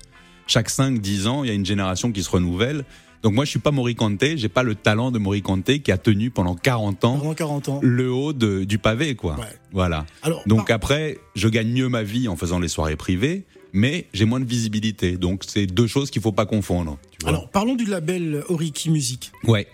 Chaque 0.46 0.70
5-10 0.70 1.28
ans, 1.28 1.44
il 1.44 1.48
y 1.48 1.52
a 1.52 1.54
une 1.54 1.66
génération 1.66 2.12
qui 2.12 2.24
se 2.24 2.30
renouvelle. 2.30 2.84
Donc 3.24 3.34
moi, 3.34 3.46
je 3.46 3.50
suis 3.50 3.60
pas 3.60 3.72
Moricante, 3.72 4.24
j'ai 4.36 4.50
pas 4.50 4.64
le 4.64 4.76
talent 4.76 5.12
de 5.12 5.20
Moricante 5.20 5.80
qui 5.82 5.92
a 5.92 5.98
tenu 5.98 6.30
pendant 6.30 6.56
40 6.56 7.04
ans, 7.06 7.18
pendant 7.18 7.34
40 7.34 7.70
ans. 7.70 7.80
le 7.82 8.12
haut 8.12 8.32
de, 8.34 8.64
du 8.64 8.78
pavé, 8.78 9.16
quoi. 9.16 9.36
Ouais. 9.40 9.46
Voilà. 9.72 10.06
Alors, 10.22 10.44
Donc 10.46 10.68
par... 10.68 10.76
après, 10.76 11.18
je 11.36 11.48
gagne 11.48 11.70
mieux 11.70 11.90
ma 11.90 12.04
vie 12.04 12.28
en 12.28 12.36
faisant 12.36 12.60
les 12.60 12.68
soirées 12.68 12.96
privées, 12.96 13.46
mais 13.74 14.08
j'ai 14.14 14.26
moins 14.26 14.40
de 14.40 14.46
visibilité. 14.46 15.18
Donc 15.18 15.44
c'est 15.48 15.66
deux 15.66 15.88
choses 15.88 16.12
qu'il 16.12 16.22
faut 16.22 16.32
pas 16.32 16.46
confondre. 16.46 16.98
Tu 17.12 17.18
vois 17.22 17.30
Alors 17.30 17.50
parlons 17.50 17.76
du 17.76 17.86
label 17.86 18.44
Oriki 18.50 18.90
Music. 18.90 19.32
Ouais. 19.46 19.68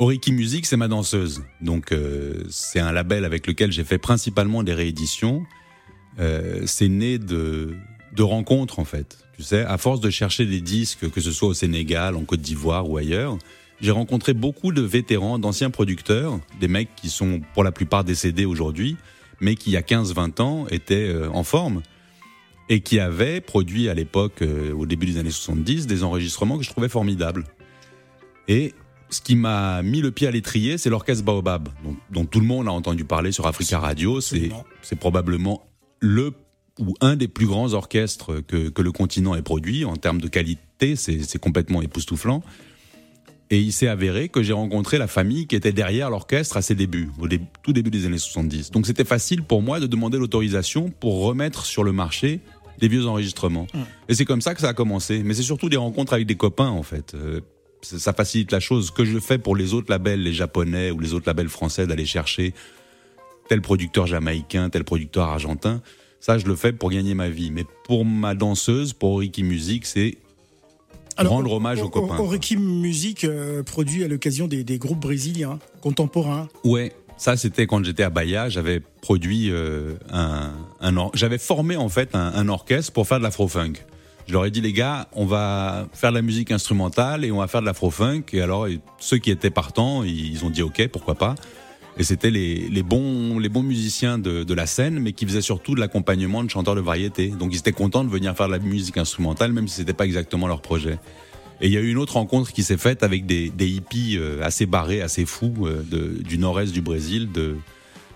Oriki 0.00 0.32
Music, 0.32 0.64
c'est 0.64 0.78
ma 0.78 0.88
danseuse. 0.88 1.44
Donc 1.60 1.92
euh, 1.92 2.44
c'est 2.48 2.80
un 2.80 2.90
label 2.90 3.26
avec 3.26 3.46
lequel 3.46 3.70
j'ai 3.70 3.84
fait 3.84 3.98
principalement 3.98 4.62
des 4.62 4.72
rééditions. 4.72 5.44
Euh, 6.18 6.62
c'est 6.64 6.88
né 6.88 7.18
de, 7.18 7.74
de 8.16 8.22
rencontres 8.22 8.78
en 8.78 8.86
fait. 8.86 9.18
Tu 9.36 9.42
sais, 9.42 9.62
à 9.62 9.76
force 9.76 10.00
de 10.00 10.08
chercher 10.08 10.46
des 10.46 10.62
disques, 10.62 11.10
que 11.10 11.20
ce 11.20 11.30
soit 11.30 11.48
au 11.48 11.54
Sénégal, 11.54 12.16
en 12.16 12.22
Côte 12.22 12.40
d'Ivoire 12.40 12.88
ou 12.88 12.96
ailleurs, 12.96 13.36
j'ai 13.82 13.90
rencontré 13.90 14.32
beaucoup 14.32 14.72
de 14.72 14.80
vétérans, 14.80 15.38
d'anciens 15.38 15.68
producteurs, 15.68 16.40
des 16.60 16.68
mecs 16.68 16.94
qui 16.96 17.10
sont 17.10 17.42
pour 17.52 17.62
la 17.62 17.70
plupart 17.70 18.02
décédés 18.02 18.46
aujourd'hui, 18.46 18.96
mais 19.38 19.54
qui 19.54 19.68
il 19.68 19.74
y 19.74 19.76
a 19.76 19.82
15-20 19.82 20.40
ans 20.40 20.66
étaient 20.70 21.08
euh, 21.08 21.28
en 21.30 21.44
forme 21.44 21.82
et 22.70 22.80
qui 22.80 23.00
avaient 23.00 23.42
produit 23.42 23.90
à 23.90 23.94
l'époque, 23.94 24.40
euh, 24.40 24.72
au 24.72 24.86
début 24.86 25.04
des 25.04 25.18
années 25.18 25.30
70, 25.30 25.86
des 25.86 26.04
enregistrements 26.04 26.56
que 26.56 26.64
je 26.64 26.70
trouvais 26.70 26.88
formidables. 26.88 27.44
Et 28.48 28.72
ce 29.10 29.20
qui 29.20 29.36
m'a 29.36 29.82
mis 29.82 30.00
le 30.00 30.10
pied 30.10 30.26
à 30.26 30.30
l'étrier, 30.30 30.78
c'est 30.78 30.90
l'orchestre 30.90 31.24
Baobab, 31.24 31.68
dont, 31.84 31.96
dont, 32.10 32.24
tout 32.24 32.40
le 32.40 32.46
monde 32.46 32.68
a 32.68 32.72
entendu 32.72 33.04
parler 33.04 33.32
sur 33.32 33.46
Africa 33.46 33.78
Radio. 33.78 34.20
C'est 34.20 34.96
probablement 34.98 35.62
le 36.00 36.32
ou 36.78 36.94
un 37.00 37.16
des 37.16 37.28
plus 37.28 37.46
grands 37.46 37.74
orchestres 37.74 38.40
que, 38.46 38.70
que 38.70 38.82
le 38.82 38.92
continent 38.92 39.34
ait 39.34 39.42
produit 39.42 39.84
en 39.84 39.96
termes 39.96 40.20
de 40.20 40.28
qualité, 40.28 40.96
c'est 40.96 41.38
complètement 41.38 41.82
époustouflant. 41.82 42.42
Et 43.52 43.60
il 43.60 43.72
s'est 43.72 43.88
avéré 43.88 44.28
que 44.28 44.42
j'ai 44.42 44.52
rencontré 44.52 44.96
la 44.96 45.08
famille 45.08 45.48
qui 45.48 45.56
était 45.56 45.72
derrière 45.72 46.08
l'orchestre 46.08 46.56
à 46.56 46.62
ses 46.62 46.76
débuts, 46.76 47.10
au 47.18 47.26
tout 47.62 47.72
début 47.72 47.90
des 47.90 48.06
années 48.06 48.18
70. 48.18 48.70
Donc 48.70 48.86
c'était 48.86 49.04
facile 49.04 49.42
pour 49.42 49.60
moi 49.60 49.80
de 49.80 49.86
demander 49.86 50.18
l'autorisation 50.18 50.88
pour 51.00 51.24
remettre 51.24 51.64
sur 51.64 51.82
le 51.82 51.92
marché 51.92 52.40
des 52.78 52.86
vieux 52.88 53.06
enregistrements. 53.06 53.66
Et 54.08 54.14
c'est 54.14 54.24
comme 54.24 54.40
ça 54.40 54.54
que 54.54 54.60
ça 54.60 54.68
a 54.68 54.72
commencé. 54.72 55.22
Mais 55.24 55.34
c'est 55.34 55.42
surtout 55.42 55.68
des 55.68 55.76
rencontres 55.76 56.12
avec 56.12 56.26
des 56.26 56.36
copains, 56.36 56.68
en 56.68 56.84
fait. 56.84 57.14
Euh, 57.14 57.40
ça 57.82 58.12
facilite 58.12 58.52
la 58.52 58.60
chose. 58.60 58.90
Que 58.90 59.04
je 59.04 59.18
fais 59.18 59.38
pour 59.38 59.56
les 59.56 59.74
autres 59.74 59.90
labels, 59.90 60.22
les 60.22 60.32
japonais 60.32 60.90
ou 60.90 61.00
les 61.00 61.14
autres 61.14 61.26
labels 61.26 61.48
français, 61.48 61.86
d'aller 61.86 62.06
chercher 62.06 62.54
tel 63.48 63.60
producteur 63.62 64.06
jamaïcain, 64.06 64.70
tel 64.70 64.84
producteur 64.84 65.28
argentin, 65.28 65.82
ça, 66.20 66.36
je 66.36 66.46
le 66.46 66.54
fais 66.54 66.72
pour 66.72 66.90
gagner 66.90 67.14
ma 67.14 67.30
vie. 67.30 67.50
Mais 67.50 67.64
pour 67.84 68.04
ma 68.04 68.34
danseuse, 68.34 68.92
pour 68.92 69.20
Ricky 69.20 69.42
Music, 69.42 69.86
c'est 69.86 70.18
rendre 71.16 71.52
hommage 71.52 71.82
aux 71.82 71.88
copains. 71.88 72.16
Ricky 72.28 72.56
Music 72.56 73.24
euh, 73.24 73.62
produit 73.62 74.04
à 74.04 74.08
l'occasion 74.08 74.46
des, 74.46 74.78
groupes 74.78 75.00
brésiliens 75.00 75.58
contemporains. 75.80 76.48
Ouais, 76.64 76.92
ça 77.16 77.36
c'était 77.36 77.66
quand 77.66 77.84
j'étais 77.84 78.02
à 78.02 78.10
Bahia, 78.10 78.48
j'avais 78.48 78.80
produit 78.80 79.50
euh, 79.50 79.94
un, 80.10 80.52
j'avais 81.14 81.38
formé 81.38 81.76
en 81.76 81.88
fait 81.88 82.14
un, 82.14 82.48
orchestre 82.48 82.92
pour 82.92 83.06
faire 83.06 83.18
de 83.18 83.24
l'afro-funk. 83.24 83.74
Je 84.30 84.34
leur 84.34 84.46
ai 84.46 84.52
dit 84.52 84.60
les 84.60 84.72
gars, 84.72 85.08
on 85.12 85.26
va 85.26 85.88
faire 85.92 86.10
de 86.10 86.14
la 86.14 86.22
musique 86.22 86.52
instrumentale 86.52 87.24
et 87.24 87.32
on 87.32 87.38
va 87.38 87.48
faire 87.48 87.62
de 87.62 87.66
l'afro-funk. 87.66 88.26
Et 88.32 88.40
alors 88.40 88.68
ceux 89.00 89.18
qui 89.18 89.32
étaient 89.32 89.50
partants, 89.50 90.04
ils 90.04 90.44
ont 90.44 90.50
dit 90.50 90.62
ok, 90.62 90.86
pourquoi 90.86 91.16
pas. 91.16 91.34
Et 91.98 92.04
c'était 92.04 92.30
les, 92.30 92.82
bons, 92.84 93.40
les 93.40 93.48
bons 93.48 93.64
musiciens 93.64 94.18
de, 94.18 94.54
la 94.54 94.66
scène, 94.66 95.00
mais 95.00 95.14
qui 95.14 95.26
faisaient 95.26 95.40
surtout 95.40 95.74
de 95.74 95.80
l'accompagnement 95.80 96.44
de 96.44 96.48
chanteurs 96.48 96.76
de 96.76 96.80
variété. 96.80 97.26
Donc 97.26 97.52
ils 97.52 97.58
étaient 97.58 97.72
contents 97.72 98.04
de 98.04 98.08
venir 98.08 98.36
faire 98.36 98.46
de 98.46 98.52
la 98.52 98.60
musique 98.60 98.98
instrumentale, 98.98 99.52
même 99.52 99.66
si 99.66 99.74
c'était 99.74 99.94
pas 99.94 100.04
exactement 100.04 100.46
leur 100.46 100.62
projet. 100.62 101.00
Et 101.60 101.66
il 101.66 101.72
y 101.72 101.76
a 101.76 101.80
eu 101.80 101.90
une 101.90 101.98
autre 101.98 102.12
rencontre 102.12 102.52
qui 102.52 102.62
s'est 102.62 102.76
faite 102.76 103.02
avec 103.02 103.26
des, 103.26 103.50
hippies 103.58 104.16
euh, 104.16 104.44
assez 104.44 104.64
barrés, 104.64 105.02
assez 105.02 105.24
fous 105.24 105.66
euh, 105.66 105.82
du 106.22 106.38
nord-est 106.38 106.72
du 106.72 106.82
Brésil, 106.82 107.32
de, 107.32 107.56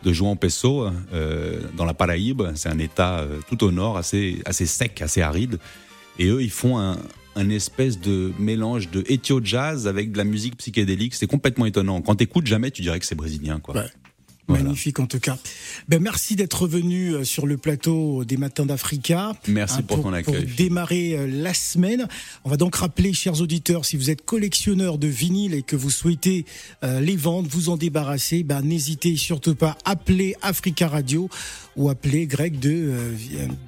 de 0.04 0.12
João 0.12 0.36
Pessoa, 0.36 0.92
euh, 1.12 1.60
dans 1.76 1.84
la 1.84 1.92
Paraíbe. 1.92 2.42
C'est 2.54 2.68
un 2.68 2.78
état 2.78 3.26
tout 3.48 3.64
au 3.64 3.72
nord, 3.72 3.96
assez 3.96 4.44
sec, 4.46 5.02
assez 5.02 5.20
aride. 5.20 5.58
Et 6.18 6.26
eux, 6.26 6.42
ils 6.42 6.50
font 6.50 6.78
un, 6.78 6.98
un 7.36 7.50
espèce 7.50 8.00
de 8.00 8.32
mélange 8.38 8.90
de 8.90 9.04
ethio 9.08 9.40
jazz 9.42 9.86
avec 9.86 10.12
de 10.12 10.18
la 10.18 10.24
musique 10.24 10.56
psychédélique. 10.56 11.14
C'est 11.14 11.26
complètement 11.26 11.66
étonnant. 11.66 12.00
Quand 12.00 12.16
t'écoutes 12.16 12.46
jamais, 12.46 12.70
tu 12.70 12.82
dirais 12.82 13.00
que 13.00 13.06
c'est 13.06 13.14
brésilien, 13.14 13.60
quoi. 13.60 13.74
Ouais. 13.74 13.90
Magnifique 14.46 15.00
en 15.00 15.06
tout 15.06 15.20
cas. 15.20 15.38
Ben, 15.88 16.02
merci 16.02 16.36
d'être 16.36 16.66
venu 16.66 17.14
euh, 17.14 17.24
sur 17.24 17.46
le 17.46 17.56
plateau 17.56 18.24
des 18.24 18.36
Matins 18.36 18.66
d'Africa. 18.66 19.32
Merci 19.48 19.76
hein, 19.78 19.84
pour, 19.88 20.02
ton 20.02 20.12
accueil. 20.12 20.44
Pour 20.44 20.54
démarrer 20.56 21.16
euh, 21.16 21.26
la 21.26 21.54
semaine. 21.54 22.06
On 22.44 22.50
va 22.50 22.58
donc 22.58 22.76
rappeler, 22.76 23.14
chers 23.14 23.40
auditeurs, 23.40 23.86
si 23.86 23.96
vous 23.96 24.10
êtes 24.10 24.22
collectionneur 24.22 24.98
de 24.98 25.06
vinyles 25.06 25.54
et 25.54 25.62
que 25.62 25.76
vous 25.76 25.88
souhaitez 25.88 26.44
euh, 26.82 27.00
les 27.00 27.16
vendre, 27.16 27.48
vous 27.50 27.70
en 27.70 27.78
débarrasser, 27.78 28.42
ben, 28.42 28.60
n'hésitez 28.60 29.16
surtout 29.16 29.54
pas. 29.54 29.78
à 29.86 29.92
appeler 29.92 30.36
Africa 30.42 30.88
Radio 30.88 31.30
ou 31.76 31.88
appeler 31.88 32.26
Greg 32.26 32.58
de, 32.58 32.92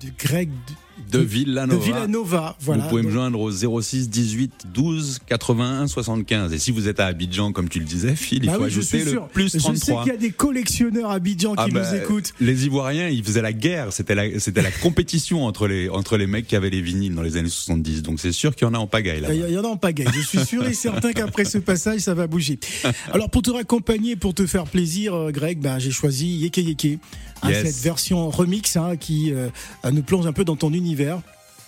de 0.03 0.09
Greg 0.19 0.51
de, 0.51 0.75
de 1.11 1.19
Villanova. 1.19 1.75
De 1.75 1.81
Villanova, 1.81 2.57
voilà. 2.61 2.83
Vous 2.83 2.89
pouvez 2.89 3.03
me 3.03 3.11
joindre 3.11 3.41
au 3.41 3.51
06 3.51 4.09
18 4.09 4.67
12 4.75 5.21
81 5.27 5.87
75. 5.87 6.53
Et 6.53 6.59
si 6.59 6.71
vous 6.71 6.89
êtes 6.89 7.01
à 7.01 7.07
Abidjan, 7.07 7.53
comme 7.53 7.69
tu 7.69 7.79
le 7.79 7.85
disais, 7.85 8.17
Phil, 8.17 8.45
il 8.45 8.47
bah 8.47 8.55
faut 8.55 8.65
ajouter 8.65 9.05
le 9.05 9.21
plus 9.33 9.53
33. 9.53 9.75
Je 9.75 9.79
sais 9.79 9.93
qu'il 10.03 10.13
y 10.13 10.17
a 10.17 10.17
des 10.19 10.31
collectionneurs 10.31 11.11
à 11.11 11.15
Abidjan 11.15 11.55
qui 11.55 11.63
ah 11.63 11.67
nous 11.69 11.75
bah, 11.75 11.97
écoutent. 11.97 12.33
Les 12.41 12.67
Ivoiriens, 12.67 13.09
ils 13.09 13.25
faisaient 13.25 13.43
la 13.43 13.53
guerre. 13.53 13.93
C'était 13.93 14.15
la, 14.15 14.39
c'était 14.41 14.63
la 14.63 14.71
compétition 14.71 15.45
entre 15.45 15.67
les, 15.69 15.89
entre 15.89 16.17
les 16.17 16.27
mecs 16.27 16.47
qui 16.47 16.57
avaient 16.57 16.71
les 16.71 16.83
vinyles 16.83 17.15
dans 17.15 17.23
les 17.23 17.37
années 17.37 17.49
70. 17.49 18.03
Donc 18.03 18.21
c'est 18.21 18.33
sûr 18.33 18.55
qu'il 18.55 18.67
y 18.67 18.71
en 18.71 18.75
a 18.75 18.79
en 18.79 18.87
pagaille 18.87 19.21
là. 19.21 19.33
Il 19.33 19.51
y 19.51 19.59
en 19.59 19.65
a 19.65 19.69
en 19.69 19.77
pagaille. 19.77 20.09
Je 20.15 20.21
suis 20.21 20.45
sûr 20.45 20.67
et 20.67 20.75
certain 20.75 21.13
qu'après 21.13 21.45
ce 21.45 21.59
passage, 21.59 22.01
ça 22.01 22.15
va 22.15 22.27
bouger. 22.27 22.59
Alors 23.13 23.31
pour 23.31 23.43
te 23.43 23.51
raccompagner, 23.51 24.17
pour 24.17 24.35
te 24.35 24.47
faire 24.47 24.65
plaisir, 24.65 25.15
euh, 25.15 25.31
Greg, 25.31 25.59
bah, 25.61 25.79
j'ai 25.79 25.91
choisi 25.91 26.27
Yeke 26.39 26.59
Yeke. 26.59 26.99
Hein, 27.43 27.51
cette 27.53 27.77
version 27.77 28.31
remix 28.31 28.77
hein, 28.77 28.97
qui 28.97 29.33
euh, 29.33 29.49
nous 29.91 30.03
plonge 30.03 30.27
un 30.27 30.33
peu 30.33 30.45
dans 30.45 30.57
ton 30.57 30.73
univers. 30.73 31.21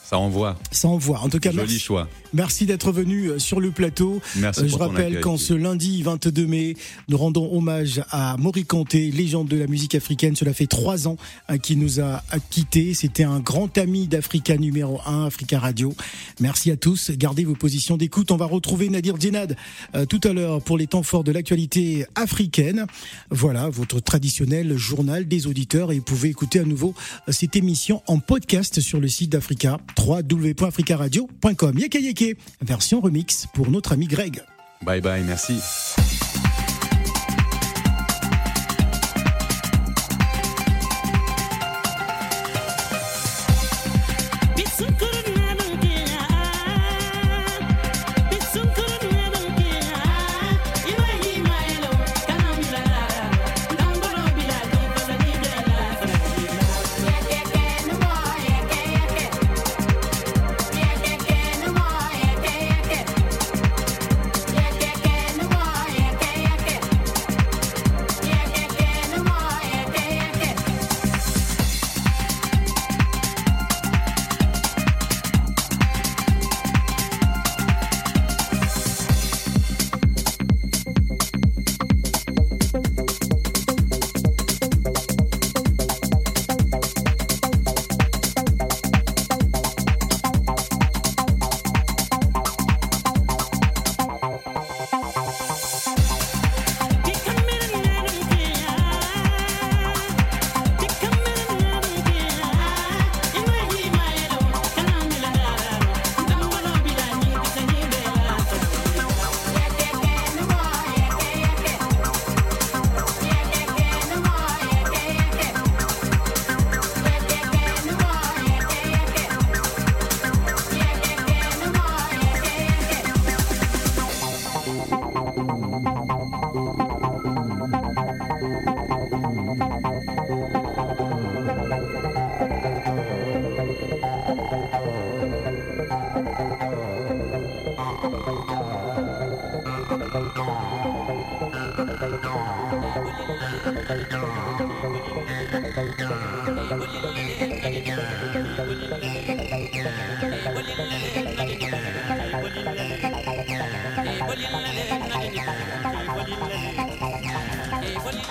Ça 0.08 0.16
envoie. 0.16 0.56
Ça 0.70 0.88
envoie. 0.88 1.20
En 1.20 1.28
tout 1.28 1.38
cas, 1.38 1.50
Joli 1.50 1.64
merci. 1.64 1.78
choix. 1.80 2.08
Merci 2.32 2.64
d'être 2.64 2.92
venu 2.92 3.26
euh, 3.26 3.38
sur 3.38 3.60
le 3.60 3.70
plateau. 3.70 4.22
Merci 4.36 4.62
euh, 4.62 4.68
Je 4.68 4.76
rappelle 4.76 5.20
qu'en 5.20 5.36
ce 5.36 5.52
lundi 5.52 6.02
22 6.02 6.46
mai, 6.46 6.76
nous 7.08 7.18
rendons 7.18 7.54
hommage 7.54 8.00
à 8.10 8.38
Maury 8.38 8.64
Kanté, 8.64 9.10
légende 9.10 9.48
de 9.48 9.58
la 9.58 9.66
musique 9.66 9.94
africaine. 9.94 10.34
Cela 10.34 10.54
fait 10.54 10.66
trois 10.66 11.08
ans 11.08 11.18
hein, 11.48 11.58
qu'il 11.58 11.78
nous 11.78 12.00
a 12.00 12.22
quittés. 12.48 12.94
C'était 12.94 13.24
un 13.24 13.38
grand 13.38 13.76
ami 13.76 14.08
d'Africa 14.08 14.56
numéro 14.56 14.98
1, 15.04 15.26
Africa 15.26 15.58
Radio. 15.58 15.94
Merci 16.40 16.70
à 16.70 16.76
tous. 16.78 17.10
Gardez 17.10 17.44
vos 17.44 17.54
positions 17.54 17.98
d'écoute. 17.98 18.30
On 18.30 18.38
va 18.38 18.46
retrouver 18.46 18.88
Nadir 18.88 19.20
Djenad 19.20 19.56
euh, 19.94 20.06
tout 20.06 20.20
à 20.24 20.32
l'heure 20.32 20.62
pour 20.62 20.78
les 20.78 20.86
temps 20.86 21.02
forts 21.02 21.24
de 21.24 21.32
l'actualité 21.32 22.06
africaine. 22.14 22.86
Voilà, 23.30 23.68
votre 23.68 24.00
traditionnel 24.00 24.74
journal 24.78 25.28
des 25.28 25.46
auditeurs. 25.46 25.92
Et 25.92 25.96
vous 25.96 26.04
pouvez 26.04 26.30
écouter 26.30 26.60
à 26.60 26.64
nouveau 26.64 26.94
cette 27.28 27.56
émission 27.56 28.02
en 28.06 28.20
podcast 28.20 28.80
sur 28.80 29.00
le 29.00 29.08
site 29.08 29.32
d'Africa, 29.32 29.78
www.africaradio.com. 29.98 31.78
Yeke 31.78 32.36
version 32.62 33.00
remix 33.00 33.46
pour 33.54 33.70
notre 33.70 33.92
ami 33.92 34.06
Greg. 34.06 34.42
Bye 34.82 35.00
bye, 35.00 35.22
merci. 35.24 35.60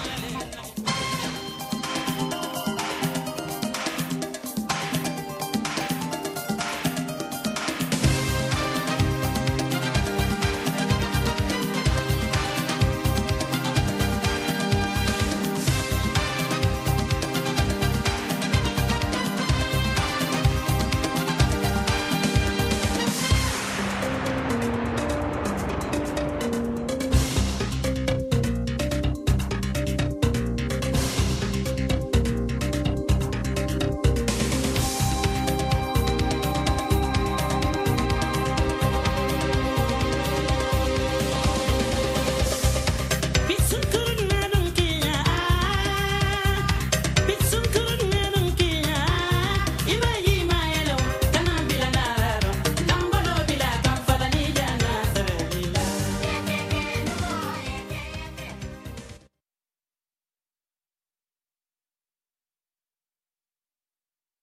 Yeah. 0.05 0.26